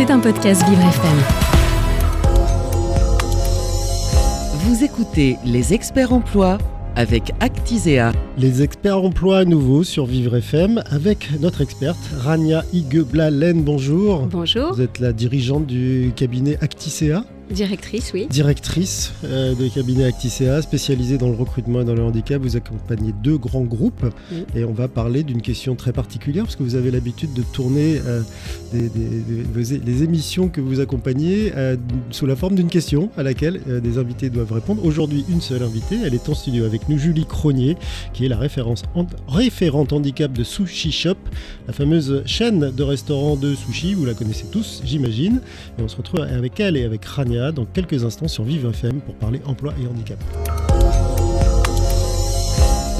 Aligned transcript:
C'est 0.00 0.10
un 0.10 0.18
podcast 0.18 0.66
Vivre 0.66 0.80
FM. 0.80 1.18
Vous 4.60 4.82
écoutez 4.82 5.36
Les 5.44 5.74
Experts 5.74 6.14
Emploi 6.14 6.56
avec 6.96 7.32
Actisea. 7.40 8.12
Les 8.38 8.62
experts 8.62 9.04
emploi 9.04 9.40
à 9.40 9.44
nouveau 9.44 9.84
sur 9.84 10.06
Vivre 10.06 10.36
FM 10.36 10.82
avec 10.90 11.28
notre 11.40 11.60
experte 11.60 11.98
Rania 12.16 12.64
Igeblalen. 12.72 13.62
Bonjour. 13.62 14.26
Bonjour. 14.30 14.72
Vous 14.72 14.80
êtes 14.80 15.00
la 15.00 15.12
dirigeante 15.12 15.66
du 15.66 16.12
cabinet 16.16 16.56
Actisea. 16.62 17.22
Directrice, 17.50 18.12
oui. 18.14 18.26
Directrice 18.30 19.12
euh, 19.24 19.54
de 19.56 19.66
cabinet 19.68 20.04
Acticea, 20.04 20.62
spécialisée 20.62 21.18
dans 21.18 21.28
le 21.28 21.34
recrutement 21.34 21.80
et 21.80 21.84
dans 21.84 21.94
le 21.96 22.02
handicap. 22.02 22.40
Vous 22.40 22.56
accompagnez 22.56 23.12
deux 23.24 23.38
grands 23.38 23.62
groupes 23.64 24.06
Oui. 24.30 24.44
et 24.54 24.64
on 24.64 24.72
va 24.72 24.86
parler 24.86 25.24
d'une 25.24 25.42
question 25.42 25.74
très 25.74 25.92
particulière 25.92 26.44
parce 26.44 26.54
que 26.54 26.62
vous 26.62 26.76
avez 26.76 26.92
l'habitude 26.92 27.32
de 27.32 27.42
tourner 27.42 28.00
euh, 28.06 28.22
des, 28.72 28.88
des- 28.88 29.20
des- 29.20 29.42
vos 29.52 29.60
é- 29.60 29.80
les 29.84 30.02
émissions 30.04 30.48
que 30.48 30.60
vous 30.60 30.78
accompagnez 30.78 31.52
euh, 31.56 31.76
sous 32.12 32.26
la 32.26 32.36
forme 32.36 32.54
d'une 32.54 32.68
question 32.68 33.10
à 33.16 33.24
laquelle 33.24 33.60
des 33.82 33.98
invités 33.98 34.30
doivent 34.30 34.52
répondre. 34.52 34.84
Aujourd'hui, 34.84 35.24
une 35.28 35.40
seule 35.40 35.64
invitée. 35.64 35.98
Elle 36.04 36.14
est 36.14 36.28
en 36.28 36.34
studio 36.34 36.64
avec 36.64 36.88
nous, 36.88 36.98
Julie 36.98 37.26
Cronier, 37.26 37.76
qui 38.12 38.24
est 38.24 38.28
la 38.28 38.38
référence 38.38 38.84
référente 39.26 39.92
handicap 39.92 40.32
de 40.32 40.44
Sushi 40.44 40.92
Shop, 40.92 41.16
la 41.66 41.72
fameuse 41.72 42.22
chaîne 42.26 42.70
de 42.70 42.82
restaurants 42.84 43.34
de 43.36 43.56
sushi. 43.56 43.94
Vous 43.94 44.04
la 44.06 44.14
connaissez 44.14 44.44
tous, 44.52 44.82
j'imagine. 44.84 45.40
Et 45.78 45.82
on 45.82 45.88
se 45.88 45.96
retrouve 45.96 46.20
avec 46.20 46.60
elle 46.60 46.76
et 46.76 46.84
avec 46.84 47.04
Rania 47.04 47.39
dans 47.50 47.64
quelques 47.64 48.04
instants 48.04 48.28
sur 48.28 48.44
Vive 48.44 48.66
FM 48.66 49.00
pour 49.00 49.14
parler 49.14 49.40
emploi 49.46 49.72
et 49.82 49.86
handicap. 49.86 50.18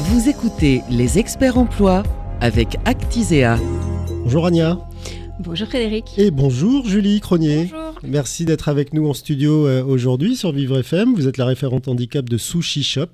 Vous 0.04 0.28
écoutez 0.28 0.80
Les 0.90 1.18
Experts 1.18 1.58
Emploi 1.58 2.02
avec 2.40 2.76
Actisea. 2.86 3.58
Bonjour 4.24 4.44
Rania 4.44 4.78
Bonjour 5.40 5.68
Frédéric. 5.68 6.04
et 6.18 6.30
bonjour 6.30 6.86
Julie 6.86 7.20
Cronier. 7.20 7.64
Bonjour. 7.70 7.94
Merci 8.02 8.44
d'être 8.44 8.68
avec 8.68 8.92
nous 8.92 9.08
en 9.08 9.14
studio 9.14 9.66
euh, 9.66 9.82
aujourd'hui 9.84 10.36
sur 10.36 10.52
Vivre 10.52 10.78
FM. 10.78 11.14
Vous 11.14 11.28
êtes 11.28 11.36
la 11.38 11.44
référente 11.46 11.86
handicap 11.88 12.28
de 12.28 12.36
Sushi 12.38 12.82
Shop 12.82 13.06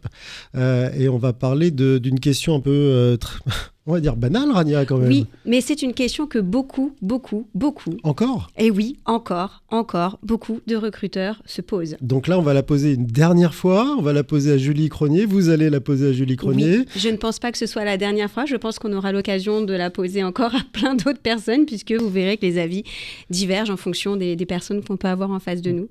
Euh, 0.57 0.91
et 0.97 1.09
on 1.09 1.19
va 1.19 1.33
parler 1.33 1.71
d'une 1.71 2.19
question 2.21 2.55
un 2.57 2.61
peu, 2.61 2.71
euh, 2.71 3.17
on 3.87 3.93
va 3.93 4.01
dire 4.01 4.17
banale, 4.17 4.51
Rania 4.51 4.85
quand 4.85 4.99
même. 4.99 5.09
Oui, 5.09 5.27
mais 5.45 5.61
c'est 5.61 5.83
une 5.83 5.95
question 5.95 6.27
que 6.27 6.39
beaucoup, 6.39 6.93
beaucoup, 7.01 7.47
beaucoup, 7.55 7.95
Encore? 8.03 8.51
Et 8.59 8.71
oui, 8.71 8.97
encore, 9.05 9.63
encore, 9.71 10.19
beaucoup 10.23 10.61
de 10.67 10.77
recruteurs 10.77 11.41
se 11.47 11.63
posent. 11.63 11.97
Donc 12.01 12.27
là, 12.27 12.39
on 12.39 12.43
va 12.43 12.53
la 12.53 12.63
poser 12.65 12.95
une 12.95 13.07
dernière 13.07 13.55
fois. 13.55 13.95
On 13.99 14.03
va 14.03 14.13
la 14.13 14.25
poser 14.25 14.53
à 14.53 14.59
Julie 14.59 14.89
Cronier. 14.89 15.25
Vous 15.25 15.49
allez 15.51 15.71
la 15.71 15.81
poser 15.81 16.09
à 16.09 16.13
Julie 16.13 16.37
Cronier. 16.37 16.79
Oui, 16.79 16.87
je 16.97 17.09
ne 17.09 17.17
pense 17.17 17.39
pas 17.39 17.53
que 17.53 17.59
ce 17.59 17.67
soit 17.67 17.85
la 17.85 17.97
dernière 17.97 18.31
fois. 18.31 18.45
Je 18.45 18.57
pense 18.57 18.79
qu'on 18.79 18.93
aura 18.93 19.13
l'occasion 19.13 19.63
de 19.63 19.73
la 19.73 19.91
poser 19.91 20.25
encore 20.25 20.55
à 20.55 20.63
plein 20.73 20.97
d'autres 20.97 21.21
personnes, 21.21 21.65
puisque 21.65 21.93
vous 21.93 22.11
verrez 22.11 22.37
que 22.37 22.47
les 22.47 22.59
avis 22.59 22.83
divergent 23.31 23.71
en 23.71 23.77
fonction 23.77 24.17
des, 24.17 24.35
des 24.35 24.47
personnes 24.47 24.83
qu'on 24.83 24.97
peut 24.97 25.09
avoir 25.09 25.31
en 25.31 25.39
face 25.39 25.63
de 25.63 25.71
nous. 25.71 25.89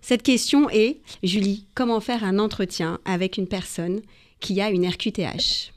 Cette 0.00 0.22
question 0.22 0.70
est, 0.70 0.98
Julie, 1.22 1.66
comment 1.74 2.00
faire 2.00 2.24
un 2.24 2.38
entretien 2.38 2.98
avec 3.04 3.36
une 3.36 3.46
personne 3.46 4.00
qui 4.40 4.60
a 4.60 4.70
une 4.70 4.86
RQTH 4.86 5.73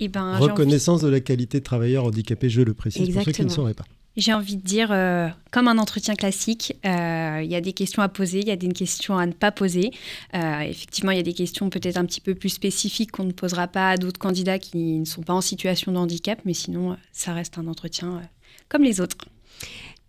Eh 0.00 0.08
ben, 0.08 0.34
envie- 0.34 0.44
Reconnaissance 0.44 1.00
de 1.02 1.08
la 1.08 1.20
qualité 1.20 1.58
de 1.60 1.64
travailleur 1.64 2.04
handicapé, 2.04 2.48
je 2.50 2.62
le 2.62 2.74
précise 2.74 3.10
pour 3.12 3.22
ceux 3.22 3.32
qui 3.32 3.42
ne 3.44 3.48
sauraient 3.48 3.74
pas. 3.74 3.84
J'ai 4.16 4.32
envie 4.32 4.56
de 4.56 4.62
dire, 4.62 4.90
euh, 4.90 5.28
comme 5.52 5.68
un 5.68 5.78
entretien 5.78 6.16
classique, 6.16 6.74
euh, 6.84 7.40
il 7.44 7.48
y 7.48 7.54
a 7.54 7.60
des 7.60 7.72
questions 7.72 8.02
à 8.02 8.08
poser, 8.08 8.40
il 8.40 8.48
y 8.48 8.50
a 8.50 8.56
des 8.56 8.66
questions 8.72 9.16
à 9.16 9.24
ne 9.26 9.32
pas 9.32 9.52
poser. 9.52 9.92
Euh, 10.34 10.58
effectivement, 10.60 11.12
il 11.12 11.18
y 11.18 11.20
a 11.20 11.22
des 11.24 11.34
questions 11.34 11.70
peut-être 11.70 11.98
un 11.98 12.04
petit 12.04 12.20
peu 12.20 12.34
plus 12.34 12.48
spécifiques 12.48 13.12
qu'on 13.12 13.22
ne 13.24 13.30
posera 13.32 13.68
pas 13.68 13.90
à 13.90 13.96
d'autres 13.96 14.18
candidats 14.18 14.58
qui 14.58 14.98
ne 14.98 15.04
sont 15.04 15.22
pas 15.22 15.34
en 15.34 15.40
situation 15.40 15.92
de 15.92 15.98
handicap, 15.98 16.40
mais 16.44 16.54
sinon, 16.54 16.96
ça 17.12 17.32
reste 17.32 17.58
un 17.58 17.68
entretien 17.68 18.20
comme 18.68 18.82
les 18.82 19.00
autres. 19.00 19.16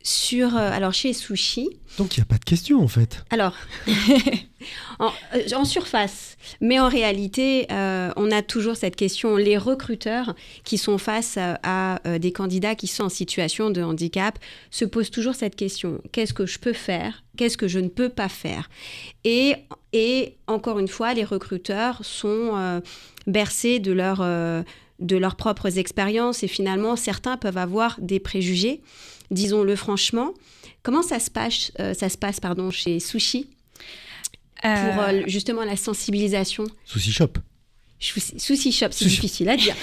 Sur, 0.02 0.56
euh, 0.56 0.72
alors 0.72 0.94
chez 0.94 1.12
Sushi, 1.12 1.70
Donc 1.98 2.16
il 2.16 2.22
n'y 2.22 2.24
a 2.24 2.26
pas 2.26 2.38
de 2.38 2.46
question 2.46 2.82
en 2.82 2.88
fait. 2.88 3.22
Alors, 3.32 3.54
en, 5.00 5.12
euh, 5.36 5.56
en 5.56 5.66
surface, 5.66 6.38
mais 6.62 6.80
en 6.80 6.88
réalité, 6.88 7.68
euh, 7.70 8.10
on 8.16 8.32
a 8.32 8.42
toujours 8.42 8.78
cette 8.78 8.96
question. 8.96 9.36
Les 9.36 9.58
recruteurs 9.58 10.36
qui 10.64 10.78
sont 10.78 10.98
face 10.98 11.38
à, 11.38 11.60
à, 11.64 12.18
des 12.18 12.32
candidats 12.32 12.76
qui 12.76 12.88
sont 12.88 13.04
en 13.04 13.10
situation 13.10 13.72
de 13.72 13.82
handicap 13.82 14.40
se 14.72 14.86
posent 14.86 15.12
toujours 15.12 15.36
cette 15.36 15.58
question. 15.58 16.02
Qu'est-ce 16.14 16.34
que 16.34 16.46
je 16.46 16.60
peux 16.60 16.74
faire? 16.74 17.24
Qu'est-ce 17.38 17.58
que 17.58 17.68
je 17.68 17.80
ne 17.80 17.90
peux 17.90 18.10
pas 18.10 18.30
faire? 18.30 18.70
Et, 19.26 19.56
et 19.92 20.38
encore 20.48 20.80
une 20.80 20.88
fois, 20.88 21.14
les 21.14 21.26
recruteurs 21.26 22.06
sont 22.06 22.52
euh, 22.56 22.80
bercés 23.28 23.80
de 23.80 23.92
leur... 23.92 24.24
de 25.00 25.18
leurs 25.18 25.36
propres 25.36 25.78
expériences 25.78 26.44
et 26.44 26.48
finalement 26.48 26.96
certains 26.96 27.38
peuvent 27.38 27.58
avoir 27.58 27.98
des 28.00 28.20
préjugés, 28.20 28.82
disons-le 29.32 29.76
franchement. 29.76 30.34
Comment 30.84 31.02
ça 31.02 31.20
se 31.20 31.30
passe, 31.30 31.72
euh, 31.80 31.94
ça 31.94 32.10
se 32.10 32.18
passe 32.18 32.40
pardon, 32.40 32.72
chez 32.72 33.00
Sushi 33.00 33.48
pour 34.62 34.70
Euh, 34.72 35.14
euh, 35.14 35.24
justement 35.28 35.64
la 35.64 35.78
sensibilisation? 35.78 36.66
Sushi 36.86 37.12
Shop. 37.12 37.34
Sushi 38.00 38.72
Shop, 38.72 38.88
c'est 38.92 39.06
difficile 39.06 39.50
à 39.50 39.58
dire. 39.58 39.76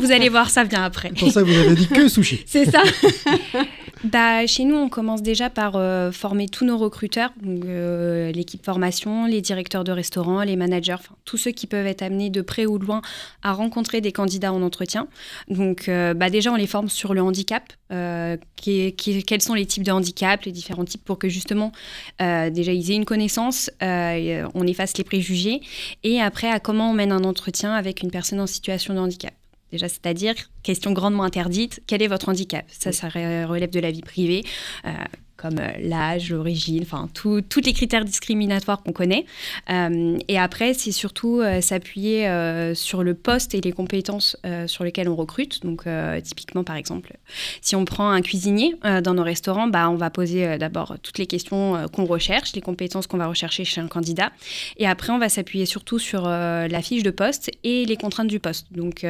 vous 0.00 0.10
allez 0.10 0.28
voir, 0.28 0.50
ça 0.50 0.64
vient 0.64 0.82
après. 0.82 1.10
Pour 1.10 1.30
ça, 1.30 1.42
vous 1.44 1.52
avez 1.54 1.74
dit 1.76 1.86
que 1.88 2.08
sushi. 2.08 2.42
C'est 2.46 2.64
ça 2.70 2.82
Bah, 4.04 4.46
chez 4.46 4.64
nous, 4.64 4.76
on 4.76 4.88
commence 4.88 5.22
déjà 5.22 5.50
par 5.50 5.74
euh, 5.74 6.12
former 6.12 6.48
tous 6.48 6.64
nos 6.64 6.78
recruteurs, 6.78 7.32
euh, 7.44 8.30
l'équipe 8.30 8.64
formation, 8.64 9.26
les 9.26 9.40
directeurs 9.40 9.82
de 9.82 9.90
restaurants, 9.90 10.40
les 10.42 10.54
managers, 10.54 10.96
tous 11.24 11.36
ceux 11.36 11.50
qui 11.50 11.66
peuvent 11.66 11.86
être 11.86 12.02
amenés 12.02 12.30
de 12.30 12.40
près 12.40 12.64
ou 12.64 12.78
de 12.78 12.84
loin 12.84 13.02
à 13.42 13.52
rencontrer 13.52 14.00
des 14.00 14.12
candidats 14.12 14.52
en 14.52 14.62
entretien. 14.62 15.08
Donc 15.48 15.88
euh, 15.88 16.14
bah, 16.14 16.30
déjà, 16.30 16.52
on 16.52 16.54
les 16.54 16.68
forme 16.68 16.88
sur 16.88 17.12
le 17.12 17.22
handicap, 17.22 17.72
quels 17.90 19.42
sont 19.42 19.54
les 19.54 19.66
types 19.66 19.82
de 19.82 19.90
handicap, 19.90 20.42
les 20.44 20.52
différents 20.52 20.84
types, 20.84 21.04
pour 21.04 21.18
que 21.18 21.28
justement, 21.28 21.72
déjà, 22.20 22.72
ils 22.72 22.90
aient 22.92 22.96
une 22.96 23.04
connaissance, 23.06 23.70
on 23.80 24.66
efface 24.66 24.96
les 24.96 25.04
préjugés, 25.04 25.60
et 26.04 26.20
après, 26.20 26.48
à 26.48 26.60
comment 26.60 26.90
on 26.90 26.94
mène 26.94 27.12
un 27.12 27.24
entretien 27.24 27.72
avec 27.72 28.02
une 28.02 28.10
personne 28.10 28.40
en 28.40 28.46
situation 28.46 28.94
de 28.94 28.98
handicap. 28.98 29.32
Déjà, 29.70 29.88
c'est-à-dire, 29.88 30.34
question 30.62 30.92
grandement 30.92 31.24
interdite, 31.24 31.82
quel 31.86 32.02
est 32.02 32.06
votre 32.08 32.28
handicap? 32.28 32.64
Ça, 32.68 32.92
ça 32.92 33.08
re- 33.08 33.44
relève 33.44 33.70
de 33.70 33.80
la 33.80 33.90
vie 33.90 34.00
privée, 34.00 34.44
euh, 34.86 34.90
comme 35.38 35.58
euh, 35.60 35.70
l'âge, 35.80 36.30
l'origine, 36.30 36.82
enfin, 36.82 37.08
tous 37.14 37.60
les 37.64 37.72
critères 37.72 38.04
discriminatoires 38.04 38.82
qu'on 38.82 38.92
connaît. 38.92 39.24
Euh, 39.70 40.18
et 40.26 40.38
après, 40.38 40.74
c'est 40.74 40.90
surtout 40.90 41.40
euh, 41.40 41.60
s'appuyer 41.60 42.28
sur 42.74 43.02
le 43.02 43.14
poste 43.14 43.54
et 43.54 43.60
les 43.60 43.72
compétences 43.72 44.36
sur 44.66 44.82
lesquelles 44.82 45.08
on 45.08 45.14
recrute. 45.14 45.62
Donc, 45.62 45.84
typiquement, 46.24 46.64
par 46.64 46.76
exemple, 46.76 47.16
si 47.60 47.76
on 47.76 47.84
prend 47.84 48.10
un 48.10 48.20
cuisinier 48.20 48.74
dans 49.04 49.14
nos 49.14 49.22
restaurants, 49.22 49.68
bah, 49.68 49.88
on 49.88 49.94
va 49.94 50.10
poser 50.10 50.58
d'abord 50.58 50.96
toutes 51.02 51.18
les 51.18 51.26
questions 51.26 51.86
qu'on 51.92 52.04
recherche, 52.04 52.52
les 52.54 52.60
compétences 52.60 53.06
qu'on 53.06 53.18
va 53.18 53.28
rechercher 53.28 53.64
chez 53.64 53.80
un 53.80 53.86
candidat. 53.86 54.32
Et 54.76 54.86
après, 54.86 55.12
on 55.12 55.18
va 55.18 55.28
s'appuyer 55.28 55.66
surtout 55.66 56.00
sur 56.00 56.22
la 56.22 56.82
fiche 56.82 57.04
de 57.04 57.10
poste 57.10 57.50
et 57.62 57.84
les 57.84 57.96
contraintes 57.96 58.28
du 58.28 58.40
poste. 58.40 58.66
Donc, 58.72 59.04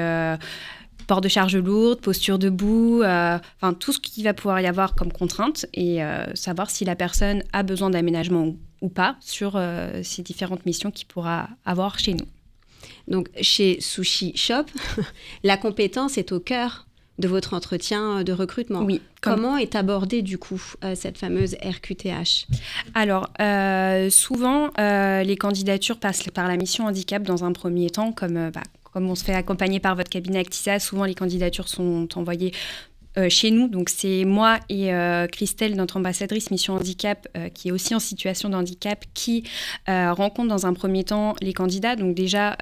port 1.09 1.21
de 1.21 1.29
charge 1.29 1.57
lourde, 1.57 2.01
posture 2.01 2.39
debout, 2.39 3.03
euh, 3.03 3.39
enfin 3.61 3.75
tout 3.75 3.93
ce 3.93 3.99
qu'il 3.99 4.23
va 4.23 4.35
pouvoir 4.35 4.61
y 4.61 4.67
avoir 4.67 4.95
comme 4.95 5.11
contrainte 5.13 5.67
et 5.75 6.05
euh, 6.05 6.25
savoir 6.37 6.71
si 6.71 6.85
la 6.85 6.95
personne 6.95 7.43
a 7.53 7.65
besoin 7.65 7.91
d'aménagement 7.91 8.45
ou, 8.45 8.57
ou 8.83 8.89
pas 8.89 9.17
sur 9.21 9.55
euh, 9.57 10.03
ces 10.05 10.23
différentes 10.23 10.65
missions 10.67 10.91
qu'il 10.93 11.07
pourra 11.09 11.49
avoir 11.65 11.99
chez 11.99 12.15
nous. 12.15 12.27
Donc 13.09 13.29
chez 13.41 13.81
Sushi 13.81 14.37
Shop, 14.37 14.65
la 15.43 15.57
compétence 15.57 16.19
est 16.19 16.31
au 16.31 16.41
cœur 16.41 16.87
de 17.19 17.27
votre 17.27 17.55
entretien 17.55 18.23
de 18.23 18.33
recrutement. 18.33 18.83
Oui. 18.83 19.01
comme- 19.21 19.35
Comment 19.37 19.57
est 19.57 19.75
abordée 19.75 20.23
du 20.23 20.39
coup 20.39 20.63
euh, 20.85 20.95
cette 20.95 21.19
fameuse 21.19 21.57
RQTH 21.65 22.47
Alors, 22.95 23.29
euh, 23.41 24.09
souvent, 24.11 24.71
euh, 24.79 25.25
les 25.25 25.37
candidatures 25.37 25.99
passent 25.99 26.29
par 26.33 26.47
la 26.47 26.57
mission 26.57 26.85
handicap 26.87 27.23
dans 27.25 27.43
un 27.45 27.53
premier 27.53 27.91
temps, 27.91 28.13
comme, 28.13 28.51
bah, 28.55 28.63
comme 28.99 29.11
on 29.11 29.15
se 29.15 29.23
fait 29.23 29.35
accompagner 29.35 29.79
par 29.79 29.95
votre 29.95 30.11
cabinet 30.11 30.41
Actisa, 30.41 30.81
souvent 30.81 31.05
les 31.05 31.15
candidatures 31.15 31.69
sont 31.69 32.09
envoyées 32.17 32.53
euh, 33.17 33.29
chez 33.29 33.53
nous. 33.53 33.69
Donc, 33.69 33.91
c'est 33.91 34.25
moi 34.25 34.59
et 34.69 34.93
euh, 34.93 35.29
Christelle, 35.29 35.77
notre 35.77 35.99
ambassadrice 35.99 36.51
Mission 36.51 36.75
Handicap, 36.75 37.29
euh, 37.37 37.49
qui 37.49 37.69
est 37.69 37.71
aussi 37.71 37.95
en 37.95 38.01
situation 38.01 38.49
de 38.49 38.57
handicap, 38.57 39.05
qui 39.15 39.45
rencontre 39.87 40.49
dans 40.49 40.67
un 40.67 40.73
premier 40.73 41.05
temps 41.05 41.37
les 41.41 41.53
candidats. 41.53 41.95
Donc, 41.95 42.17
déjà, 42.17 42.57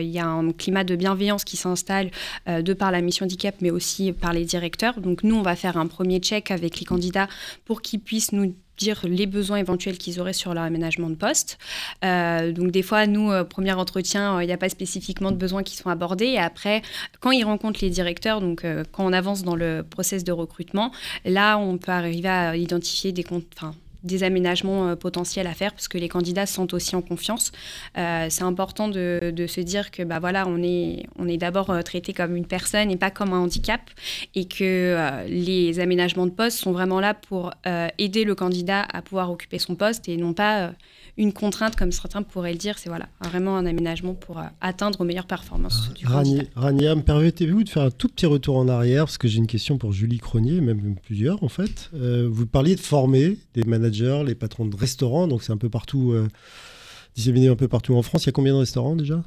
il 0.00 0.08
y 0.08 0.20
a 0.20 0.26
un 0.26 0.52
climat 0.52 0.84
de 0.84 0.94
bienveillance 0.94 1.42
qui 1.42 1.56
s'installe 1.56 2.12
de 2.46 2.72
par 2.72 2.92
la 2.92 3.00
mission 3.00 3.24
handicap, 3.24 3.56
mais 3.60 3.72
aussi 3.72 4.12
par 4.12 4.32
les 4.32 4.44
directeurs. 4.44 5.00
Donc, 5.00 5.24
nous, 5.24 5.34
on 5.34 5.42
va 5.42 5.56
faire 5.56 5.76
un 5.76 5.88
premier 5.88 6.20
check 6.20 6.52
avec 6.52 6.78
les 6.78 6.86
candidats 6.86 7.26
pour 7.64 7.82
qu'ils 7.82 7.98
puissent 7.98 8.30
nous 8.30 8.54
dire 8.78 9.00
les 9.04 9.26
besoins 9.26 9.58
éventuels 9.58 9.98
qu'ils 9.98 10.20
auraient 10.20 10.32
sur 10.32 10.54
leur 10.54 10.64
aménagement 10.64 11.10
de 11.10 11.14
poste. 11.14 11.58
Euh, 12.04 12.52
donc 12.52 12.70
des 12.70 12.82
fois, 12.82 13.06
nous, 13.06 13.30
euh, 13.30 13.44
premier 13.44 13.72
entretien, 13.72 14.36
euh, 14.36 14.44
il 14.44 14.46
n'y 14.46 14.52
a 14.52 14.58
pas 14.58 14.68
spécifiquement 14.68 15.30
de 15.30 15.36
besoins 15.36 15.62
qui 15.62 15.76
sont 15.76 15.90
abordés. 15.90 16.26
Et 16.26 16.38
après, 16.38 16.82
quand 17.20 17.30
ils 17.30 17.44
rencontrent 17.44 17.80
les 17.82 17.90
directeurs, 17.90 18.40
donc 18.40 18.66
quand 18.92 19.04
on 19.04 19.12
avance 19.12 19.42
dans 19.42 19.56
le 19.56 19.84
process 19.88 20.24
de 20.24 20.32
recrutement, 20.32 20.90
là, 21.24 21.58
on 21.58 21.78
peut 21.78 21.92
arriver 21.92 22.28
à 22.28 22.56
identifier 22.56 23.12
des, 23.12 23.24
enfin, 23.30 23.74
des 24.04 24.22
aménagements 24.22 24.96
potentiels 24.96 25.46
à 25.46 25.54
faire 25.54 25.72
parce 25.72 25.88
que 25.88 25.98
les 25.98 26.08
candidats 26.08 26.46
se 26.46 26.54
sentent 26.54 26.74
aussi 26.74 26.94
en 26.96 27.02
confiance. 27.02 27.52
c'est 27.94 28.42
important 28.42 28.88
de, 28.88 29.32
de, 29.34 29.46
se 29.46 29.60
dire 29.60 29.90
que 29.90 30.02
bah, 30.02 30.18
voilà, 30.20 30.46
on 30.46 30.62
est, 30.62 31.06
on 31.18 31.26
est 31.28 31.36
d'abord 31.36 31.72
traité 31.84 32.12
comme 32.12 32.36
une 32.36 32.46
personne 32.46 32.90
et 32.90 32.96
pas 32.96 33.10
comme 33.10 33.32
un 33.32 33.38
handicap 33.38 33.80
et 34.34 34.46
que 34.46 35.24
les 35.28 35.80
aménagements 35.80 36.26
de 36.26 36.32
poste 36.32 36.58
sont 36.58 36.72
vraiment 36.72 37.00
là 37.00 37.14
pour 37.14 37.52
aider 37.98 38.24
le 38.24 38.34
candidat 38.34 38.86
à 38.92 39.02
pouvoir 39.02 39.30
occuper 39.30 39.58
son 39.58 39.74
poste 39.74 40.08
et 40.08 40.16
non 40.16 40.34
pas 40.34 40.72
une 41.16 41.32
contrainte, 41.32 41.76
comme 41.76 41.92
certains 41.92 42.22
pourraient 42.22 42.52
le 42.52 42.58
dire. 42.58 42.78
C'est 42.78 42.88
voilà, 42.88 43.08
vraiment 43.22 43.56
un 43.56 43.66
aménagement 43.66 44.14
pour 44.14 44.38
euh, 44.38 44.44
atteindre 44.60 45.00
aux 45.00 45.04
meilleures 45.04 45.26
performances 45.26 45.92
du 45.94 46.06
Rania, 46.06 46.94
me 46.94 47.02
permettez-vous 47.02 47.64
de 47.64 47.68
faire 47.68 47.84
un 47.84 47.90
tout 47.90 48.08
petit 48.08 48.26
retour 48.26 48.56
en 48.56 48.68
arrière 48.68 49.04
Parce 49.04 49.18
que 49.18 49.28
j'ai 49.28 49.38
une 49.38 49.46
question 49.46 49.78
pour 49.78 49.92
Julie 49.92 50.18
Cronier, 50.18 50.60
même 50.60 50.96
plusieurs 51.02 51.42
en 51.42 51.48
fait. 51.48 51.90
Euh, 51.94 52.28
vous 52.30 52.46
parliez 52.46 52.74
de 52.74 52.80
former 52.80 53.36
des 53.54 53.62
managers, 53.64 53.93
les 54.02 54.34
patrons 54.34 54.66
de 54.66 54.76
restaurants, 54.76 55.26
donc 55.28 55.42
c'est 55.42 55.52
un 55.52 55.56
peu 55.56 55.68
partout. 55.68 56.12
Euh, 56.12 56.28
disséminé 57.16 57.46
un 57.46 57.54
peu 57.54 57.68
partout 57.68 57.94
en 57.94 58.02
France. 58.02 58.24
Il 58.24 58.26
y 58.26 58.28
a 58.30 58.32
combien 58.32 58.54
de 58.54 58.58
restaurants 58.58 58.96
déjà? 58.96 59.22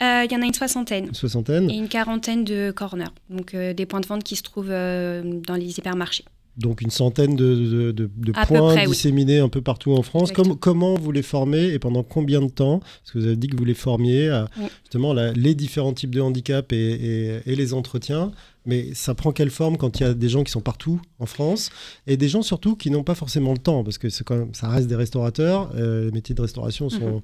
Il 0.00 0.28
y 0.30 0.34
en 0.34 0.40
a 0.40 0.46
une 0.46 0.54
soixantaine. 0.54 1.08
Une 1.08 1.14
soixantaine. 1.14 1.68
Et 1.70 1.76
une 1.76 1.88
quarantaine 1.88 2.42
de 2.42 2.70
corners, 2.70 3.12
donc 3.28 3.54
des 3.54 3.84
points 3.84 4.00
de 4.00 4.06
vente 4.06 4.24
qui 4.24 4.34
se 4.34 4.42
trouvent 4.42 4.70
dans 4.70 5.54
les 5.54 5.78
hypermarchés 5.78 6.24
donc 6.58 6.80
une 6.80 6.90
centaine 6.90 7.36
de, 7.36 8.10
points 8.46 8.84
disséminés 8.84 9.38
un 9.38 9.48
peu 9.48 9.62
partout 9.62 9.92
en 9.92 10.02
France. 10.02 10.32
comment 10.60 10.94
vous 10.96 11.12
les 11.12 11.22
formez 11.22 11.72
et 11.72 11.78
pendant 11.78 12.02
combien 12.02 12.42
de 12.42 12.50
temps? 12.50 12.80
Parce 12.80 13.12
que 13.12 13.18
vous 13.18 13.26
avez 13.26 13.36
dit 13.36 13.46
que 13.46 13.56
vous 13.56 13.64
les 13.64 13.74
formiez 13.74 14.28
à 14.28 14.48
justement 14.82 15.14
les 15.14 15.54
différents 15.54 15.92
types 15.92 16.14
de 16.14 16.20
handicap 16.20 16.72
et, 16.72 17.40
les 17.46 17.74
entretiens. 17.74 18.32
Mais 18.68 18.92
ça 18.92 19.14
prend 19.14 19.32
quelle 19.32 19.48
forme 19.48 19.78
quand 19.78 19.98
il 19.98 20.02
y 20.02 20.06
a 20.06 20.12
des 20.12 20.28
gens 20.28 20.44
qui 20.44 20.52
sont 20.52 20.60
partout 20.60 21.00
en 21.20 21.24
France 21.24 21.70
et 22.06 22.18
des 22.18 22.28
gens 22.28 22.42
surtout 22.42 22.76
qui 22.76 22.90
n'ont 22.90 23.02
pas 23.02 23.14
forcément 23.14 23.52
le 23.52 23.58
temps? 23.58 23.82
Parce 23.82 23.96
que 23.96 24.10
c'est 24.10 24.24
quand 24.24 24.36
même, 24.36 24.52
ça 24.52 24.68
reste 24.68 24.88
des 24.88 24.94
restaurateurs. 24.94 25.70
Euh, 25.74 26.04
les 26.04 26.10
métiers 26.10 26.34
de 26.34 26.42
restauration 26.42 26.90
sont 26.90 27.16
mhm. 27.16 27.20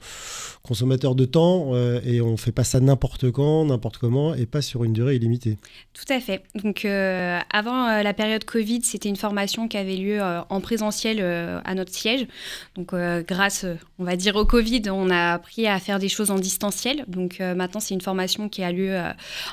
consommateurs 0.63 1.15
de 1.15 1.27
temps 1.27 1.75
euh, 1.75 2.01
et 2.03 2.23
on 2.23 2.39
fait 2.39 2.51
pas 2.51 2.65
ça 2.65 2.81
n'importe 2.81 3.31
quand, 3.31 3.67
n'importe 3.67 3.99
comment 3.99 4.35
et 4.35 4.47
pas 4.47 4.63
sur 4.63 4.85
une 4.85 4.95
durée 4.95 5.17
illimitée. 5.17 5.59
Tout 5.93 6.11
à 6.11 6.19
fait. 6.19 6.45
Donc 6.55 6.87
euh, 6.87 7.39
avant 7.53 8.01
la 8.01 8.15
période 8.15 8.45
Covid, 8.45 8.81
c'était 8.83 9.11
une 9.11 9.17
formation 9.17 9.69
qui 9.69 9.77
avait 9.77 9.97
lieu 9.97 10.23
en 10.23 10.61
présentiel 10.63 11.21
à 11.21 11.75
notre 11.75 11.93
siège. 11.93 12.27
Donc 12.75 12.95
grâce, 13.29 13.67
on 13.99 14.05
va 14.05 14.17
dire 14.17 14.37
au 14.37 14.47
Covid, 14.47 14.85
on 14.89 15.11
a 15.11 15.35
appris 15.35 15.67
à 15.67 15.79
faire 15.79 15.99
des 15.99 16.09
choses 16.09 16.31
en 16.31 16.39
distanciel. 16.39 17.05
Donc 17.07 17.41
maintenant 17.41 17.81
c'est 17.81 17.93
une 17.93 18.01
formation 18.01 18.49
qui 18.49 18.63
a 18.63 18.73
lieu 18.73 18.97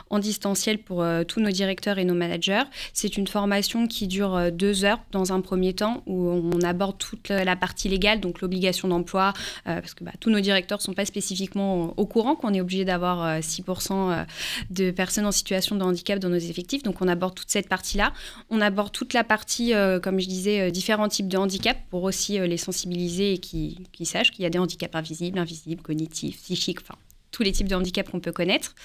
en 0.09 0.19
distanciel 0.19 0.77
pour 0.77 1.05
tous 1.27 1.41
nos 1.41 1.51
directeurs 1.51 1.80
et 1.87 2.05
nos 2.05 2.13
managers. 2.13 2.63
C'est 2.93 3.17
une 3.17 3.27
formation 3.27 3.87
qui 3.87 4.07
dure 4.07 4.35
euh, 4.35 4.51
deux 4.51 4.85
heures 4.85 4.99
dans 5.11 5.33
un 5.33 5.41
premier 5.41 5.73
temps 5.73 6.03
où 6.05 6.29
on 6.29 6.61
aborde 6.61 6.97
toute 6.97 7.29
la 7.29 7.55
partie 7.55 7.89
légale, 7.89 8.19
donc 8.19 8.41
l'obligation 8.41 8.87
d'emploi, 8.87 9.33
euh, 9.67 9.81
parce 9.81 9.93
que 9.93 10.03
bah, 10.03 10.11
tous 10.19 10.29
nos 10.29 10.39
directeurs 10.39 10.79
ne 10.79 10.83
sont 10.83 10.93
pas 10.93 11.05
spécifiquement 11.05 11.93
au 11.97 12.05
courant 12.05 12.35
qu'on 12.35 12.53
est 12.53 12.61
obligé 12.61 12.85
d'avoir 12.85 13.39
6% 13.39 13.91
euh, 13.91 14.23
de 14.69 14.91
personnes 14.91 15.25
en 15.25 15.31
situation 15.31 15.75
de 15.75 15.83
handicap 15.83 16.19
dans 16.19 16.29
nos 16.29 16.37
effectifs. 16.37 16.83
Donc 16.83 17.01
on 17.01 17.07
aborde 17.07 17.35
toute 17.35 17.49
cette 17.49 17.69
partie-là. 17.69 18.13
On 18.49 18.61
aborde 18.61 18.91
toute 18.91 19.13
la 19.13 19.23
partie, 19.23 19.73
comme 20.01 20.19
je 20.19 20.27
disais, 20.27 20.71
différents 20.71 21.07
types 21.07 21.27
de 21.27 21.37
handicap 21.37 21.77
pour 21.89 22.03
aussi 22.03 22.39
les 22.39 22.57
sensibiliser 22.57 23.33
et 23.33 23.37
qu'ils 23.37 24.05
sachent 24.05 24.31
qu'il 24.31 24.43
y 24.43 24.45
a 24.45 24.49
des 24.49 24.59
handicaps 24.59 24.95
invisibles, 24.95 25.39
invisibles, 25.39 25.81
cognitifs, 25.81 26.37
psychiques, 26.41 26.81
enfin 26.81 26.95
tous 27.31 27.43
les 27.43 27.51
types 27.51 27.67
de 27.67 27.75
handicaps 27.75 28.09
qu'on 28.09 28.19
peut 28.19 28.31
connaître. 28.31 28.75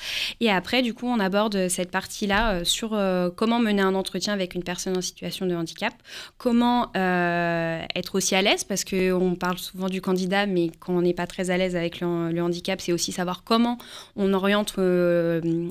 Et 0.41 0.51
après, 0.51 0.83
du 0.83 0.95
coup, 0.95 1.07
on 1.07 1.21
aborde 1.21 1.69
cette 1.69 1.91
partie-là 1.91 2.53
euh, 2.53 2.65
sur 2.65 2.95
euh, 2.95 3.31
comment 3.35 3.59
mener 3.59 3.83
un 3.83 3.95
entretien 3.95 4.33
avec 4.33 4.55
une 4.55 4.63
personne 4.63 4.97
en 4.97 5.01
situation 5.01 5.47
de 5.47 5.55
handicap, 5.55 5.93
comment 6.39 6.91
euh, 6.97 7.83
être 7.95 8.15
aussi 8.15 8.35
à 8.35 8.43
l'aise, 8.43 8.65
parce 8.65 8.85
qu'on 8.85 9.37
parle 9.39 9.59
souvent 9.59 9.89
du 9.89 10.01
candidat, 10.01 10.47
mais 10.47 10.71
quand 10.79 10.95
on 10.95 11.03
n'est 11.03 11.15
pas 11.15 11.27
très 11.27 11.51
à 11.51 11.57
l'aise 11.57 11.77
avec 11.77 12.01
le, 12.01 12.07
handicap, 12.41 12.81
c'est 12.81 12.93
aussi 12.93 13.13
savoir 13.13 13.43
comment 13.45 13.79
on 14.15 14.33
oriente 14.33 14.75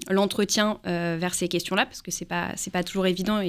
l'entretien 0.10 0.80
vers 0.83 1.33
ces 1.33 1.48
questions-là, 1.48 1.86
parce 1.86 2.01
que 2.01 2.12
c'est 2.12 2.25
pas 2.25 2.54
pas 2.74 2.83
toujours 2.83 3.06
évident 3.06 3.39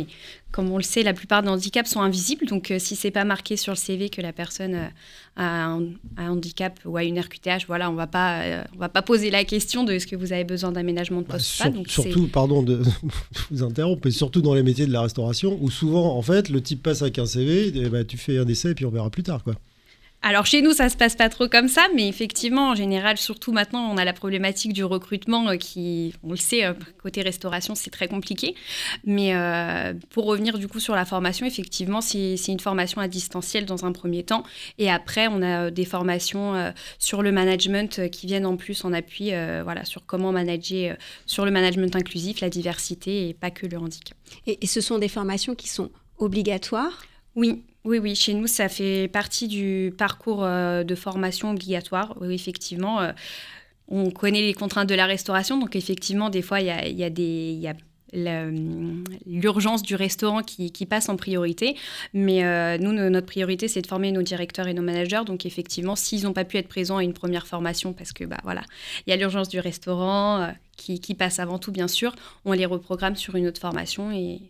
comme 0.57 0.73
on 0.73 0.79
le 0.79 0.83
sait, 0.83 1.03
la 1.03 1.13
plupart 1.13 1.43
des 1.43 1.51
handicaps 1.51 1.91
sont 1.91 2.01
invisibles. 2.01 2.47
Donc, 2.47 2.73
si 2.79 2.81
si 2.81 2.97
c'est 2.97 3.11
pas 3.11 3.25
marqué 3.25 3.59
sur 3.59 3.75
le 3.75 3.77
CV 3.77 4.09
que 4.09 4.23
la 4.23 4.33
personne 4.33 4.91
a 5.37 5.67
un, 5.67 5.93
handicap 6.17 6.81
ou 6.87 6.97
a 6.97 7.05
une 7.05 7.21
RQTH, 7.21 7.67
voilà, 7.67 7.91
on 7.91 7.95
va 7.95 8.07
pas, 8.07 8.65
on 8.75 8.79
va 8.79 8.89
pas 8.89 9.03
poser 9.03 9.31
la 9.31 9.45
question 9.45 9.85
de 9.85 9.93
est-ce 9.93 10.07
que 10.07 10.17
vous 10.17 10.33
avez 10.33 10.45
besoin 10.45 10.73
d'aménagement 10.73 11.21
de 11.21 11.27
poste 11.27 11.63
bah, 11.63 11.71
Surtout, 11.87 12.29
pardon 12.29 12.63
de 12.63 12.81
vous 13.51 13.63
interrompre, 13.63 14.01
mais 14.07 14.11
surtout 14.11 14.41
dans 14.41 14.55
les 14.55 14.63
métiers 14.63 14.87
de 14.87 14.93
la 14.93 15.03
restauration, 15.03 15.59
où 15.61 15.71
souvent, 15.71 16.17
en 16.17 16.23
fait, 16.23 16.49
le 16.49 16.63
type 16.63 16.83
passe 16.83 17.03
avec 17.03 17.19
un 17.19 17.27
CV, 17.27 17.77
et 17.77 17.91
bah, 17.91 18.05
tu 18.05 18.17
fais 18.17 18.39
un 18.39 18.49
essai 18.49 18.71
et 18.71 18.75
puis 18.75 18.87
on 18.87 18.91
verra 18.91 19.11
plus 19.11 19.25
tard. 19.25 19.45
quoi. 19.45 19.57
Alors 20.23 20.45
chez 20.45 20.61
nous, 20.61 20.73
ça 20.73 20.89
se 20.89 20.97
passe 20.97 21.15
pas 21.15 21.29
trop 21.29 21.49
comme 21.49 21.69
ça, 21.69 21.87
mais 21.95 22.09
effectivement, 22.09 22.71
en 22.71 22.75
général, 22.75 23.17
surtout 23.17 23.53
maintenant, 23.53 23.89
on 23.93 23.97
a 23.97 24.05
la 24.05 24.13
problématique 24.13 24.73
du 24.73 24.83
recrutement 24.83 25.51
euh, 25.51 25.57
qui, 25.57 26.15
on 26.25 26.31
le 26.31 26.37
sait, 26.37 26.65
euh, 26.65 26.73
côté 27.01 27.23
restauration, 27.23 27.77
c'est 27.77 27.91
très 27.91 28.09
compliqué. 28.09 28.57
Mais 29.05 29.37
euh, 29.37 29.95
pour 30.11 30.25
revenir 30.25 30.59
du 30.59 30.67
coup 30.67 30.81
sur 30.81 30.97
la 30.97 31.05
formation, 31.05 31.47
effectivement, 31.47 32.01
c'est 32.01 32.37
une 32.49 32.61
formation 32.61 33.01
à 33.01 33.09
distanciel 33.09 33.67
dans 33.67 33.85
un 33.85 33.93
premier 33.93 34.25
temps, 34.25 34.43
et 34.79 34.91
après, 34.91 35.29
on 35.29 35.43
a 35.43 35.71
des 35.71 35.85
formations 35.85 36.73
sur 36.99 37.23
le 37.23 37.31
management 37.31 38.11
qui 38.11 38.27
viennent 38.27 38.47
en 38.47 38.57
plus 38.57 38.85
en 38.85 38.93
appui, 38.93 39.31
voilà, 39.63 39.85
sur 39.85 40.07
comment 40.07 40.33
manager, 40.33 40.97
sur 41.27 41.45
le 41.45 41.51
management 41.51 41.95
inclusif, 41.95 42.41
la 42.41 42.51
diversité 42.51 43.29
et 43.29 43.35
pas 43.35 43.51
que 43.51 43.67
le 43.67 43.79
handicap. 43.79 44.17
et 44.47 44.67
ce 44.67 44.81
sont 44.81 44.99
des 44.99 45.09
formations 45.09 45.55
qui 45.55 45.69
sont 45.69 45.91
obligatoires? 46.19 47.03
Oui, 47.35 47.63
oui, 47.87 48.01
oui, 48.01 48.17
chez 48.17 48.35
nous, 48.35 48.49
ça 48.49 48.69
fait 48.69 49.07
partie 49.07 49.47
du 49.47 49.95
parcours 49.97 50.43
euh, 50.43 50.83
de 50.83 50.95
formation 50.97 51.53
obligatoire. 51.53 52.17
effectivement, 52.29 53.01
euh, 53.01 53.13
on 53.87 54.11
connaît 54.11 54.43
les 54.43 54.55
contraintes 54.55 54.89
de 54.89 54.95
la 54.97 55.07
restauration, 55.07 55.57
donc 55.57 55.77
effectivement, 55.77 56.29
des 56.29 56.43
fois, 56.43 56.61
il 56.61 56.67
y 56.67 57.05
a, 57.05 57.11
des... 57.11 57.73
l'urgence 59.25 59.83
du 59.83 59.95
restaurant 59.95 60.43
qui, 60.43 60.87
passe 60.87 61.09
en 61.09 61.15
priorité. 61.15 61.77
Mais 62.13 62.45
euh, 62.45 62.77
nous, 62.79 62.93
notre 62.93 63.27
priorité, 63.27 63.69
c'est 63.69 63.83
de 63.83 63.87
former 63.87 64.11
nos 64.11 64.23
directeurs 64.23 64.67
et 64.67 64.75
nos 64.75 64.83
managers. 64.83 65.23
Donc, 65.25 65.47
effectivement, 65.47 65.95
s'ils 65.95 66.25
n'ont 66.25 66.33
pas 66.33 66.45
pu 66.45 66.57
être 66.57 66.69
présents 66.69 66.97
à 66.97 67.05
une 67.05 67.15
première 67.15 67.47
formation, 67.47 67.93
parce 67.93 68.13
que, 68.13 68.25
bah, 68.25 68.41
voilà, 68.43 68.63
il 69.07 69.11
y 69.11 69.13
a 69.13 69.17
l'urgence 69.17 69.49
du 69.49 69.61
restaurant 69.61 70.53
qui, 70.77 71.15
passe 71.15 71.39
avant 71.39 71.61
tout, 71.61 71.71
bien 71.71 71.87
sûr, 71.87 72.17
on 72.45 72.53
les 72.53 72.67
reprogramme 72.67 73.15
sur 73.15 73.37
une 73.37 73.47
autre 73.47 73.61
formation 73.61 74.11
et 74.11 74.41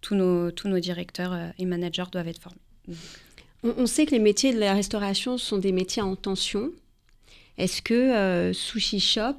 tous 0.00 0.14
nos 0.14 0.78
directeurs 0.78 1.36
et 1.58 1.64
managers 1.64 2.04
doivent 2.12 2.28
être 2.28 2.40
formés. 2.40 2.63
On, 3.62 3.86
sait 3.86 4.04
que 4.04 4.10
les 4.10 4.18
métiers 4.18 4.52
de 4.52 4.58
la 4.58 4.74
restauration 4.74 5.38
sont 5.38 5.58
des 5.58 5.72
métiers 5.72 6.02
en 6.02 6.16
tension. 6.16 6.70
Est-ce 7.56 7.80
que 7.80 7.94
euh, 7.94 8.52
Sushi 8.52 9.00
Shop 9.00 9.38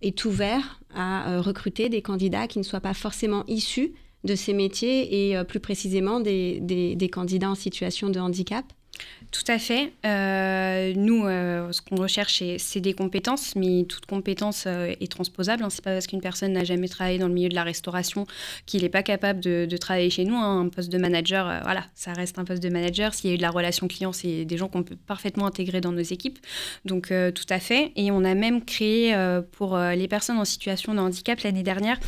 est 0.00 0.24
ouvert 0.24 0.80
à 0.94 1.30
euh, 1.30 1.40
recruter 1.40 1.88
des 1.88 2.00
candidats 2.00 2.46
qui 2.46 2.58
ne 2.58 2.64
soient 2.64 2.80
pas 2.80 2.94
forcément 2.94 3.44
issus 3.48 3.92
de 4.24 4.34
ces 4.34 4.54
métiers 4.54 5.28
et 5.28 5.36
euh, 5.36 5.44
plus 5.44 5.60
précisément 5.60 6.20
des, 6.20 7.10
candidats 7.12 7.50
en 7.50 7.54
situation 7.54 8.08
de 8.08 8.18
handicap? 8.18 8.64
Tout 9.36 9.52
à 9.52 9.58
fait. 9.58 9.92
Euh, 10.06 10.94
nous, 10.96 11.26
euh, 11.26 11.70
ce 11.70 11.82
qu'on 11.82 11.96
recherche, 11.96 12.42
c'est 12.56 12.80
des 12.80 12.94
compétences, 12.94 13.54
mais 13.54 13.84
toute 13.84 14.06
compétence 14.06 14.64
euh, 14.66 14.94
est 14.98 15.10
transposable. 15.10 15.62
Hein. 15.62 15.68
C'est 15.68 15.84
pas 15.84 15.92
parce 15.92 16.06
qu'une 16.06 16.22
personne 16.22 16.52
n'a 16.52 16.64
jamais 16.64 16.88
travaillé 16.88 17.18
dans 17.18 17.28
le 17.28 17.34
milieu 17.34 17.50
de 17.50 17.54
la 17.54 17.62
restauration 17.62 18.26
qu'il 18.64 18.82
n'est 18.82 18.88
pas 18.88 19.02
capable 19.02 19.40
de, 19.40 19.76
travailler 19.76 20.08
chez 20.08 20.24
nous. 20.24 20.36
Hein. 20.36 20.62
Un 20.62 20.68
poste 20.68 20.90
de 20.90 20.96
manager, 20.96 21.60
voilà, 21.64 21.84
ça 21.94 22.14
reste 22.14 22.38
un 22.38 22.44
poste 22.44 22.62
de 22.62 22.70
manager. 22.70 23.12
S'il 23.12 23.28
y 23.28 23.32
a 23.32 23.34
eu 23.34 23.36
de 23.36 23.42
la 23.42 23.50
relation 23.50 23.88
client, 23.88 24.12
c'est 24.12 24.46
des 24.46 24.56
gens 24.56 24.68
qu'on 24.68 24.82
peut 24.82 24.96
parfaitement 24.96 25.46
intégrer 25.46 25.82
dans 25.82 25.92
nos 25.92 26.00
équipes. 26.00 26.38
Donc, 26.86 27.12
tout 27.34 27.46
à 27.50 27.58
fait. 27.58 27.92
Et 27.96 28.10
on 28.10 28.24
a 28.24 28.34
même 28.34 28.64
créé 28.64 29.14
pour 29.52 29.76
les 29.76 30.08
personnes 30.08 30.38
en 30.38 30.46
situation 30.46 30.94
de 30.94 31.00
handicap 31.00 31.40
l'année 31.40 31.62
dernière 31.62 31.98